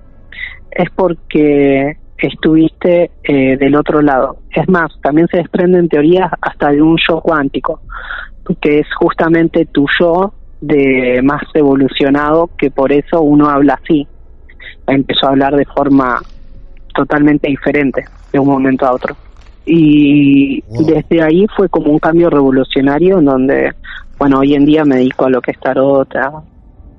es 0.74 0.90
porque 0.90 1.96
estuviste 2.18 3.10
eh, 3.22 3.56
del 3.56 3.76
otro 3.76 4.02
lado. 4.02 4.38
Es 4.50 4.68
más, 4.68 4.92
también 5.02 5.28
se 5.28 5.38
desprenden 5.38 5.88
teorías 5.88 6.30
hasta 6.40 6.70
de 6.70 6.82
un 6.82 6.96
yo 7.08 7.20
cuántico, 7.20 7.80
que 8.60 8.80
es 8.80 8.86
justamente 8.98 9.66
tu 9.66 9.86
yo 9.98 10.32
de 10.60 11.20
más 11.22 11.42
evolucionado, 11.54 12.50
que 12.56 12.70
por 12.70 12.92
eso 12.92 13.20
uno 13.20 13.48
habla 13.48 13.78
así. 13.82 14.06
Empezó 14.86 15.26
a 15.26 15.30
hablar 15.30 15.56
de 15.56 15.64
forma 15.66 16.20
totalmente 16.94 17.48
diferente 17.48 18.04
de 18.32 18.38
un 18.38 18.48
momento 18.48 18.86
a 18.86 18.92
otro. 18.92 19.16
Y 19.66 20.62
desde 20.86 21.22
ahí 21.22 21.46
fue 21.56 21.68
como 21.68 21.90
un 21.90 21.98
cambio 21.98 22.28
revolucionario 22.28 23.18
en 23.18 23.24
donde, 23.24 23.72
bueno, 24.18 24.40
hoy 24.40 24.54
en 24.54 24.66
día 24.66 24.84
me 24.84 24.96
dedico 24.96 25.24
a 25.24 25.30
lo 25.30 25.40
que 25.40 25.52
es 25.52 25.60
tarot, 25.60 26.14
a, 26.16 26.42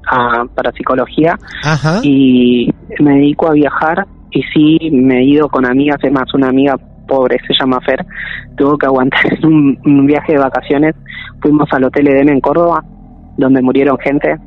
a 0.07 0.45
parapsicología 0.53 1.37
y 2.03 2.69
me 2.99 3.15
dedico 3.15 3.47
a 3.47 3.53
viajar 3.53 4.05
y 4.31 4.41
sí 4.53 4.91
me 4.91 5.19
he 5.19 5.23
ido 5.23 5.47
con 5.49 5.65
amigas, 5.65 5.97
es 6.03 6.11
más, 6.11 6.33
una 6.33 6.49
amiga 6.49 6.77
pobre, 7.07 7.37
se 7.47 7.53
llama 7.53 7.79
Fer, 7.81 8.05
tuvo 8.57 8.77
que 8.77 8.85
aguantar 8.85 9.25
un, 9.43 9.77
un 9.85 10.05
viaje 10.05 10.33
de 10.33 10.39
vacaciones, 10.39 10.95
fuimos 11.41 11.71
al 11.71 11.85
Hotel 11.85 12.07
Eden 12.07 12.29
en 12.29 12.41
Córdoba, 12.41 12.83
donde 13.37 13.61
murieron 13.61 13.97
gente 13.99 14.37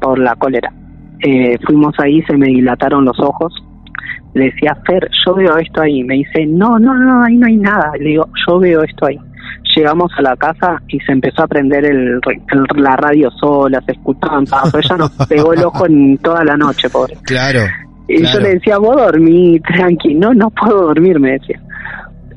por 0.00 0.18
la 0.18 0.34
cólera. 0.36 0.72
Eh, 1.20 1.58
fuimos 1.64 1.94
ahí, 1.98 2.22
se 2.22 2.36
me 2.36 2.46
dilataron 2.46 3.04
los 3.04 3.18
ojos, 3.20 3.52
le 4.34 4.46
decía, 4.46 4.76
Fer, 4.84 5.08
yo 5.24 5.34
veo 5.34 5.56
esto 5.58 5.80
ahí. 5.80 6.02
Me 6.02 6.14
dice, 6.14 6.44
no, 6.46 6.78
no, 6.78 6.94
no, 6.94 7.22
ahí 7.22 7.36
no 7.36 7.46
hay 7.46 7.56
nada. 7.56 7.92
Le 7.98 8.10
digo, 8.10 8.28
yo 8.46 8.58
veo 8.58 8.82
esto 8.82 9.06
ahí. 9.06 9.18
Llegamos 9.76 10.10
a 10.18 10.22
la 10.22 10.36
casa 10.36 10.82
y 10.88 11.00
se 11.00 11.12
empezó 11.12 11.42
a 11.42 11.48
prender 11.48 11.84
el, 11.84 12.20
la 12.76 12.96
radio 12.96 13.30
sola, 13.32 13.80
se 13.86 13.92
escuchaban 13.92 14.44
pero 14.72 14.84
ella 14.84 14.96
nos 14.96 15.10
pegó 15.28 15.52
el 15.52 15.64
ojo 15.64 15.86
en 15.86 16.18
toda 16.18 16.44
la 16.44 16.56
noche, 16.56 16.88
pobre. 16.90 17.16
Claro. 17.22 17.60
Y 18.06 18.24
yo 18.24 18.40
le 18.40 18.54
decía, 18.54 18.78
vos 18.78 18.96
dormí 18.96 19.58
tranqui. 19.60 20.14
No, 20.14 20.34
no 20.34 20.50
puedo 20.50 20.82
dormir, 20.88 21.18
me 21.18 21.32
decía. 21.32 21.60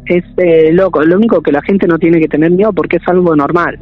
Es 0.05 0.23
eh, 0.37 0.71
loco, 0.71 1.03
lo 1.03 1.17
único 1.17 1.41
que 1.41 1.51
la 1.51 1.61
gente 1.61 1.85
no 1.87 1.97
tiene 1.97 2.19
que 2.19 2.27
tener 2.27 2.51
miedo 2.51 2.71
porque 2.71 2.97
es 2.97 3.07
algo 3.07 3.35
normal. 3.35 3.77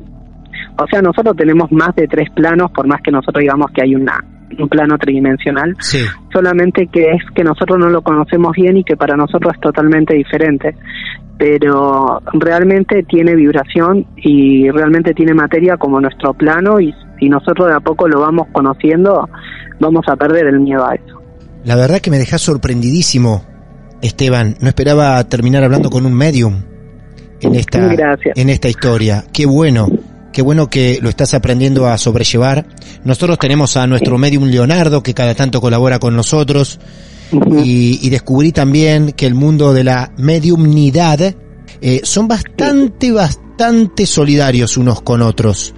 O 0.78 0.88
sea, 0.88 1.02
nosotros 1.02 1.36
tenemos 1.36 1.72
más 1.72 1.96
de 1.96 2.08
tres 2.08 2.30
planos, 2.32 2.72
por 2.72 2.88
más 2.88 3.02
que 3.02 3.12
nosotros 3.12 3.42
digamos 3.42 3.72
que 3.72 3.84
hay 3.84 3.96
una 3.96 4.24
un 4.58 4.70
plano 4.70 4.98
tridimensional, 4.98 5.76
solamente 6.32 6.88
que 6.88 7.12
es 7.12 7.22
que 7.36 7.44
nosotros 7.44 7.78
no 7.80 7.90
lo 7.90 8.02
conocemos 8.02 8.54
bien 8.56 8.78
y 8.78 8.84
que 8.84 8.96
para 8.96 9.16
nosotros 9.16 9.54
es 9.56 9.62
totalmente 9.62 10.16
diferente, 10.16 10.76
pero 11.38 12.22
realmente 12.34 13.04
tiene 13.04 13.36
vibración 13.36 14.06
y 14.18 14.70
realmente 14.70 15.14
tiene 15.14 15.34
materia 15.34 15.78
como 15.78 16.00
nuestro 16.00 16.34
plano 16.34 16.80
y 16.80 16.94
si 17.20 17.30
nosotros 17.30 17.70
de 17.70 17.76
a 17.76 17.80
poco 17.80 18.08
lo 18.08 18.22
vamos 18.22 18.48
conociendo, 18.52 19.28
vamos 19.80 20.06
a 20.08 20.16
perder 20.16 20.48
el 20.48 20.60
miedo 20.60 20.86
a 20.86 20.96
eso. 20.96 21.22
La 21.64 21.76
verdad 21.76 22.00
que 22.00 22.12
me 22.12 22.20
dejas 22.20 22.42
sorprendidísimo, 22.42 23.44
Esteban. 24.02 24.56
No 24.62 24.68
esperaba 24.68 25.24
terminar 25.24 25.64
hablando 25.64 25.90
con 25.90 26.06
un 26.06 26.14
medium 26.14 26.62
en 27.42 27.56
esta, 27.56 28.16
en 28.36 28.50
esta 28.50 28.70
historia. 28.70 29.24
Qué 29.34 29.46
bueno. 29.46 29.88
Qué 30.36 30.42
bueno 30.42 30.70
que 30.70 31.00
lo 31.02 31.08
estás 31.08 31.34
aprendiendo 31.34 31.88
a 31.88 31.98
sobrellevar. 31.98 32.68
Nosotros 33.06 33.40
tenemos 33.40 33.78
a 33.78 33.88
nuestro 33.88 34.18
medium 34.18 34.44
Leonardo, 34.44 35.02
que 35.02 35.14
cada 35.14 35.34
tanto 35.34 35.62
colabora 35.62 35.98
con 35.98 36.14
nosotros. 36.14 36.78
y, 37.64 38.10
descubrí 38.10 38.52
también 38.52 39.14
que 39.14 39.28
el 39.28 39.34
mundo 39.34 39.72
de 39.72 39.86
la 39.86 40.12
mediumnidad 40.18 41.34
eh, 41.80 42.02
son 42.04 42.28
bastante, 42.28 43.14
bastante 43.14 44.06
solidarios 44.06 44.76
unos 44.76 45.02
con 45.04 45.22
otros. 45.22 45.74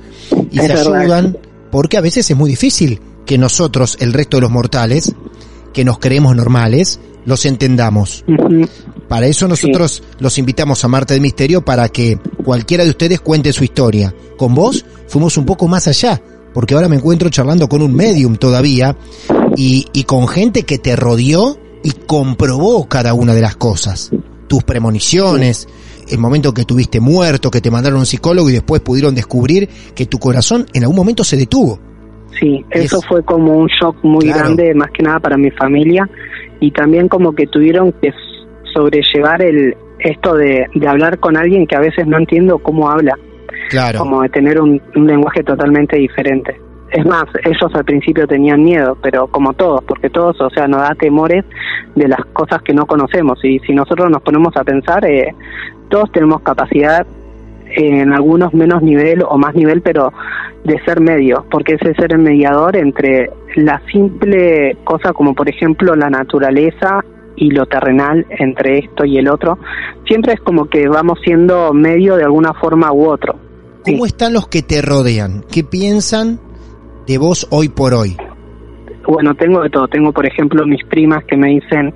Y 0.52 0.58
se 0.58 0.74
ayudan 0.74 1.38
porque 1.70 1.98
a 1.98 2.02
veces 2.02 2.28
es 2.28 2.36
muy 2.36 2.50
difícil 2.50 3.00
que 3.28 3.38
nosotros, 3.38 3.96
el 4.00 4.12
resto 4.12 4.38
de 4.38 4.42
los 4.42 4.52
mortales, 4.52 5.14
que 5.72 5.86
nos 5.86 6.00
creemos 6.00 6.36
normales, 6.36 7.00
los 7.26 7.46
entendamos. 7.46 8.26
Para 9.08 9.28
eso 9.28 9.48
nosotros 9.48 10.04
los 10.20 10.38
invitamos 10.38 10.84
a 10.84 10.88
Marte 10.88 11.14
de 11.14 11.20
Misterio 11.20 11.64
para 11.64 11.90
que 11.90 12.20
cualquiera 12.44 12.84
de 12.84 12.90
ustedes 12.90 13.22
cuente 13.22 13.54
su 13.54 13.64
historia. 13.64 14.14
Con 14.38 14.54
vos 14.54 14.86
fuimos 15.08 15.38
un 15.38 15.46
poco 15.46 15.68
más 15.68 15.88
allá, 15.88 16.22
porque 16.54 16.74
ahora 16.74 16.90
me 16.90 16.98
encuentro 16.98 17.30
charlando 17.30 17.70
con 17.70 17.82
un 17.82 17.96
medium 17.96 18.36
todavía 18.36 18.96
y, 19.56 19.88
y 19.94 20.04
con 20.04 20.28
gente 20.28 20.64
que 20.64 20.78
te 20.78 20.96
rodeó 20.96 21.58
y 21.84 21.92
comprobó 21.92 22.88
cada 22.88 23.14
una 23.14 23.34
de 23.34 23.42
las 23.42 23.56
cosas. 23.56 24.12
Tus 24.48 24.64
premoniciones, 24.64 25.68
el 26.10 26.18
momento 26.20 26.54
que 26.54 26.66
tuviste 26.66 27.00
muerto, 27.00 27.52
que 27.52 27.62
te 27.62 27.72
mandaron 27.72 28.00
un 28.00 28.06
psicólogo 28.06 28.50
y 28.50 28.54
después 28.54 28.82
pudieron 28.82 29.16
descubrir 29.16 29.70
que 29.96 30.06
tu 30.06 30.20
corazón 30.20 30.66
en 30.74 30.84
algún 30.84 30.98
momento 30.98 31.24
se 31.24 31.38
detuvo. 31.38 31.80
Sí, 32.40 32.64
eso 32.72 33.02
fue 33.08 33.24
como 33.24 33.58
un 33.58 33.68
shock 33.68 33.96
muy 34.04 34.28
grande, 34.28 34.74
más 34.76 34.92
que 34.92 35.02
nada 35.02 35.20
para 35.20 35.38
mi 35.38 35.50
familia, 35.52 36.08
y 36.60 36.72
también 36.72 37.08
como 37.08 37.34
que 37.34 37.48
tuvieron 37.48 37.92
que 37.94 38.12
sobrellevar 38.78 39.42
el 39.42 39.76
esto 40.00 40.36
de, 40.36 40.68
hablar 40.88 41.18
con 41.20 41.36
alguien 41.36 41.66
que 41.66 41.76
a 41.76 41.80
veces 41.80 42.06
no 42.06 42.18
entiendo 42.18 42.60
cómo 42.60 42.90
habla. 42.90 43.18
Claro. 43.70 44.00
Como 44.00 44.22
de 44.22 44.30
tener 44.30 44.62
un, 44.62 44.82
lenguaje 44.94 45.44
totalmente 45.44 45.98
diferente. 45.98 46.62
Es 46.92 47.06
más, 47.06 47.26
ellos 47.44 47.74
al 47.74 47.84
principio 47.84 48.28
tenían 48.28 48.64
miedo, 48.64 48.98
pero 49.02 49.28
como 49.28 49.54
todos, 49.54 49.84
porque 49.84 50.10
todos, 50.10 50.40
o 50.40 50.50
sea, 50.52 50.68
nos 50.68 50.82
da 50.82 50.96
temores 50.96 51.44
de 51.96 52.08
las 52.08 52.24
cosas 52.32 52.62
que 52.62 52.74
no 52.74 52.86
conocemos. 52.86 53.44
Y 53.44 53.60
si 53.60 53.74
nosotros 53.74 54.10
nos 54.10 54.22
ponemos 54.22 54.56
a 54.56 54.64
pensar, 54.64 55.04
eh, 55.06 55.36
todos 55.90 56.12
tenemos 56.12 56.42
capacidad 56.42 57.06
en 57.66 58.14
algunos 58.14 58.54
menos 58.54 58.82
nivel 58.82 59.22
o 59.28 59.38
más 59.38 59.54
nivel, 59.54 59.82
pero 59.82 60.14
de 60.64 60.80
ser 60.86 61.02
medio, 61.02 61.46
porque 61.52 61.74
ese 61.74 61.94
ser 61.96 62.14
el 62.14 62.20
mediador 62.20 62.78
entre 62.78 63.32
la 63.56 63.82
simple 63.92 64.78
cosa 64.84 65.12
como 65.14 65.34
por 65.34 65.50
ejemplo 65.50 65.96
la 65.96 66.10
naturaleza 66.10 67.04
y 67.38 67.52
lo 67.52 67.66
terrenal 67.66 68.26
entre 68.30 68.80
esto 68.80 69.06
y 69.06 69.18
el 69.18 69.30
otro, 69.30 69.58
siempre 70.06 70.34
es 70.34 70.42
como 70.42 70.66
que 70.66 70.88
vamos 70.90 71.20
siendo 71.24 71.72
medio 71.74 72.18
de 72.18 72.24
alguna 72.24 72.54
forma 72.54 72.92
u 72.92 73.08
otro. 73.08 73.40
¿Cómo 73.86 74.06
están 74.06 74.34
los 74.34 74.48
que 74.48 74.64
te 74.64 74.82
rodean? 74.82 75.46
¿Qué 75.50 75.64
piensan 75.64 76.40
de 77.08 77.18
vos 77.18 77.48
hoy 77.52 77.70
por 77.70 77.94
hoy? 77.94 78.18
Bueno, 79.08 79.34
tengo 79.36 79.62
de 79.62 79.70
todo. 79.70 79.88
Tengo, 79.88 80.12
por 80.12 80.26
ejemplo, 80.26 80.66
mis 80.66 80.84
primas 80.84 81.24
que 81.24 81.38
me 81.38 81.48
dicen, 81.52 81.94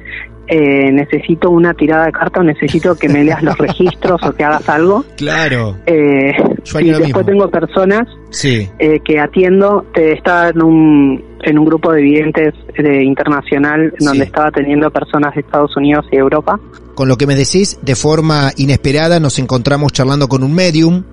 eh, 0.48 0.92
necesito 0.92 1.50
una 1.50 1.74
tirada 1.74 2.06
de 2.06 2.12
carta 2.12 2.40
o 2.40 2.44
necesito 2.44 2.96
que 2.96 3.10
me 3.10 3.24
leas 3.24 3.44
los 3.44 3.58
registros 3.58 4.22
o 4.24 4.34
que 4.34 4.44
hagas 4.44 4.68
algo. 4.70 5.04
Claro. 5.18 5.78
Eh, 5.86 6.32
y 6.80 6.92
después 6.92 7.26
tengo 7.26 7.50
personas 7.50 8.08
sí. 8.30 8.70
eh, 8.80 9.00
que 9.04 9.20
atiendo, 9.20 9.86
te 9.94 10.14
estaba 10.14 10.50
en 10.50 10.62
un, 10.62 11.24
en 11.44 11.60
un 11.60 11.66
grupo 11.66 11.92
de 11.92 12.02
videntes 12.02 12.54
de 12.78 13.04
internacional 13.04 13.94
donde 14.00 14.26
estaba 14.26 14.52
teniendo 14.52 14.90
personas 14.92 15.34
de 15.36 15.42
Estados 15.42 15.76
Unidos 15.76 16.06
y 16.12 16.18
Europa. 16.18 16.60
Con 16.96 17.08
lo 17.08 17.18
que 17.18 17.28
me 17.28 17.36
decís, 17.36 17.80
de 17.82 17.96
forma 17.96 18.52
inesperada 18.58 19.20
nos 19.20 19.40
encontramos 19.40 19.92
charlando 19.92 20.28
con 20.28 20.44
un 20.44 20.54
medium, 20.54 21.04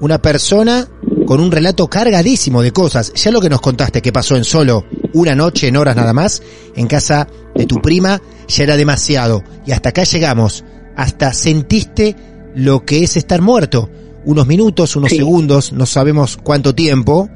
una 0.00 0.18
persona 0.18 0.88
con 1.26 1.40
un 1.40 1.50
relato 1.50 1.88
cargadísimo 1.88 2.62
de 2.62 2.72
cosas. 2.72 3.12
Ya 3.14 3.30
lo 3.30 3.40
que 3.40 3.48
nos 3.48 3.60
contaste 3.60 4.02
que 4.02 4.12
pasó 4.12 4.36
en 4.36 4.44
solo 4.44 4.84
una 5.14 5.34
noche, 5.34 5.68
en 5.68 5.76
horas 5.76 5.96
nada 5.96 6.12
más, 6.12 6.42
en 6.74 6.86
casa 6.86 7.28
de 7.54 7.66
tu 7.66 7.80
prima, 7.80 8.20
ya 8.48 8.64
era 8.64 8.76
demasiado. 8.76 9.42
Y 9.66 9.72
hasta 9.72 9.90
acá 9.90 10.04
llegamos. 10.04 10.64
Hasta 10.96 11.32
sentiste 11.32 12.16
lo 12.54 12.84
que 12.84 13.04
es 13.04 13.16
estar 13.16 13.40
muerto. 13.40 13.88
Unos 14.24 14.46
minutos, 14.46 14.94
unos 14.96 15.10
segundos, 15.10 15.72
no 15.72 15.86
sabemos 15.86 16.36
cuánto 16.36 16.74
tiempo, 16.74 17.28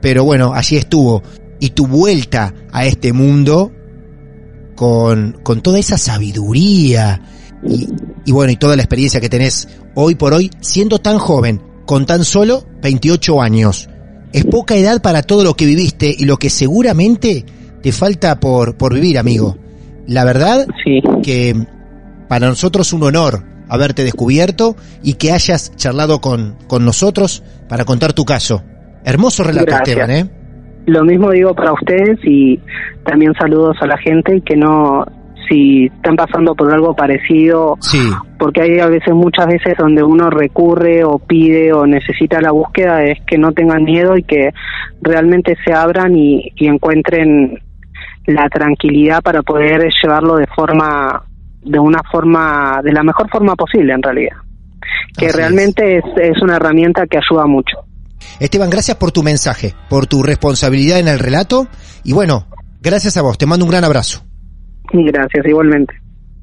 pero 0.00 0.24
bueno, 0.24 0.52
allí 0.54 0.76
estuvo. 0.76 1.22
Y 1.60 1.70
tu 1.70 1.86
vuelta 1.86 2.54
a 2.72 2.86
este 2.86 3.12
mundo 3.12 3.70
con, 4.74 5.38
con 5.42 5.60
toda 5.60 5.78
esa 5.78 5.98
sabiduría 5.98 7.20
y, 7.66 7.86
y 8.24 8.32
bueno, 8.32 8.50
y 8.50 8.56
toda 8.56 8.76
la 8.76 8.82
experiencia 8.82 9.20
que 9.20 9.28
tenés 9.28 9.68
hoy 9.94 10.14
por 10.14 10.32
hoy, 10.32 10.50
siendo 10.60 10.98
tan 10.98 11.18
joven, 11.18 11.60
con 11.86 12.06
tan 12.06 12.24
solo 12.24 12.66
28 12.82 13.42
años. 13.42 13.88
Es 14.32 14.44
poca 14.44 14.76
edad 14.76 15.02
para 15.02 15.22
todo 15.22 15.44
lo 15.44 15.54
que 15.54 15.66
viviste 15.66 16.14
y 16.16 16.24
lo 16.24 16.36
que 16.36 16.50
seguramente 16.50 17.44
te 17.82 17.92
falta 17.92 18.38
por, 18.38 18.76
por 18.76 18.94
vivir, 18.94 19.18
amigo. 19.18 19.56
La 20.06 20.24
verdad 20.24 20.66
que 21.22 21.66
para 22.28 22.48
nosotros 22.48 22.86
es 22.86 22.92
un 22.92 23.02
honor 23.02 23.44
haberte 23.68 24.04
descubierto 24.04 24.76
y 25.02 25.14
que 25.14 25.32
hayas 25.32 25.74
charlado 25.76 26.20
con, 26.20 26.56
con 26.66 26.84
nosotros 26.84 27.42
para 27.68 27.84
contar 27.84 28.12
tu 28.12 28.24
caso. 28.24 28.62
Hermoso 29.04 29.44
relato, 29.44 29.74
Esteban, 29.76 30.10
¿eh? 30.10 30.30
Lo 30.86 31.04
mismo 31.04 31.30
digo 31.30 31.54
para 31.54 31.72
ustedes 31.72 32.18
y 32.24 32.58
también 33.04 33.32
saludos 33.34 33.76
a 33.80 33.86
la 33.86 33.98
gente 33.98 34.36
y 34.36 34.40
que 34.40 34.56
no, 34.56 35.04
si 35.50 35.86
están 35.86 36.16
pasando 36.16 36.54
por 36.54 36.72
algo 36.72 36.94
parecido, 36.94 37.76
porque 38.38 38.62
hay 38.62 38.78
a 38.78 38.86
veces, 38.86 39.12
muchas 39.12 39.46
veces 39.46 39.74
donde 39.78 40.02
uno 40.02 40.30
recurre 40.30 41.04
o 41.04 41.18
pide 41.18 41.72
o 41.72 41.86
necesita 41.86 42.40
la 42.40 42.52
búsqueda, 42.52 43.02
es 43.02 43.18
que 43.26 43.36
no 43.36 43.52
tengan 43.52 43.84
miedo 43.84 44.16
y 44.16 44.22
que 44.22 44.50
realmente 45.02 45.56
se 45.64 45.72
abran 45.72 46.16
y, 46.16 46.52
encuentren 46.60 47.58
la 48.26 48.48
tranquilidad 48.48 49.22
para 49.22 49.42
poder 49.42 49.88
llevarlo 50.02 50.36
de 50.36 50.46
forma, 50.46 51.24
de 51.62 51.78
una 51.78 52.00
forma, 52.10 52.80
de 52.84 52.92
la 52.92 53.02
mejor 53.02 53.28
forma 53.28 53.56
posible 53.56 53.92
en 53.92 54.02
realidad. 54.02 54.36
Que 55.18 55.32
realmente 55.32 55.98
es, 55.98 56.04
es 56.16 56.40
una 56.42 56.56
herramienta 56.56 57.06
que 57.06 57.18
ayuda 57.18 57.46
mucho. 57.46 57.89
Esteban, 58.38 58.70
gracias 58.70 58.96
por 58.96 59.12
tu 59.12 59.22
mensaje, 59.22 59.74
por 59.88 60.06
tu 60.06 60.22
responsabilidad 60.22 60.98
en 60.98 61.08
el 61.08 61.18
relato 61.18 61.68
y 62.04 62.12
bueno, 62.12 62.46
gracias 62.80 63.16
a 63.16 63.22
vos, 63.22 63.38
te 63.38 63.46
mando 63.46 63.64
un 63.64 63.70
gran 63.70 63.84
abrazo. 63.84 64.24
Gracias, 64.92 65.46
igualmente. 65.46 65.94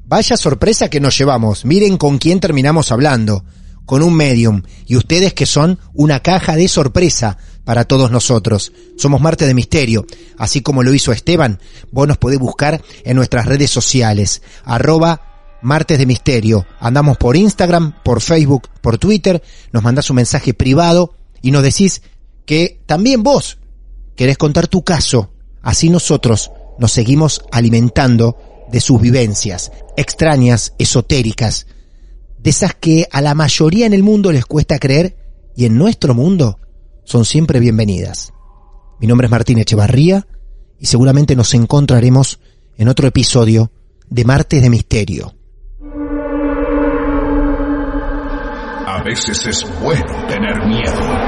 Vaya 0.04 0.36
sorpresa 0.36 0.88
que 0.88 1.00
nos 1.00 1.18
llevamos, 1.18 1.64
miren 1.64 1.98
con 1.98 2.18
quién 2.18 2.40
terminamos 2.40 2.92
hablando, 2.92 3.44
con 3.84 4.02
un 4.02 4.14
medium 4.14 4.62
y 4.86 4.96
ustedes 4.96 5.34
que 5.34 5.44
son 5.44 5.78
una 5.92 6.20
caja 6.20 6.56
de 6.56 6.66
sorpresa 6.68 7.36
para 7.64 7.84
todos 7.84 8.10
nosotros. 8.10 8.72
Somos 8.96 9.20
Marte 9.20 9.46
de 9.46 9.52
Misterio, 9.52 10.06
así 10.38 10.62
como 10.62 10.82
lo 10.82 10.94
hizo 10.94 11.12
Esteban, 11.12 11.60
vos 11.92 12.08
nos 12.08 12.16
podés 12.16 12.38
buscar 12.38 12.80
en 13.04 13.16
nuestras 13.16 13.44
redes 13.44 13.70
sociales, 13.70 14.40
arroba 14.64 15.20
Martes 15.60 15.98
de 15.98 16.06
Misterio. 16.06 16.66
Andamos 16.80 17.18
por 17.18 17.36
Instagram, 17.36 17.92
por 18.02 18.22
Facebook, 18.22 18.68
por 18.80 18.96
Twitter, 18.96 19.42
nos 19.72 19.82
mandás 19.82 20.08
un 20.08 20.16
mensaje 20.16 20.54
privado 20.54 21.17
y 21.42 21.50
nos 21.50 21.62
decís 21.62 22.02
que 22.46 22.80
también 22.86 23.22
vos 23.22 23.58
querés 24.16 24.38
contar 24.38 24.68
tu 24.68 24.82
caso. 24.82 25.30
Así 25.62 25.90
nosotros 25.90 26.50
nos 26.78 26.92
seguimos 26.92 27.42
alimentando 27.52 28.36
de 28.70 28.80
sus 28.80 29.00
vivencias, 29.00 29.72
extrañas, 29.96 30.74
esotéricas, 30.78 31.66
de 32.38 32.50
esas 32.50 32.74
que 32.74 33.06
a 33.10 33.20
la 33.20 33.34
mayoría 33.34 33.86
en 33.86 33.92
el 33.92 34.02
mundo 34.02 34.32
les 34.32 34.46
cuesta 34.46 34.78
creer 34.78 35.16
y 35.56 35.64
en 35.64 35.76
nuestro 35.76 36.14
mundo 36.14 36.58
son 37.04 37.24
siempre 37.24 37.58
bienvenidas. 37.58 38.32
Mi 39.00 39.06
nombre 39.06 39.26
es 39.26 39.30
Martín 39.30 39.58
Echevarría 39.58 40.26
y 40.78 40.86
seguramente 40.86 41.34
nos 41.34 41.54
encontraremos 41.54 42.38
en 42.76 42.88
otro 42.88 43.08
episodio 43.08 43.72
de 44.08 44.24
Martes 44.24 44.62
de 44.62 44.70
Misterio. 44.70 45.34
A 48.86 49.02
veces 49.04 49.46
es 49.46 49.66
bueno 49.80 50.26
tener 50.28 50.66
miedo. 50.66 51.27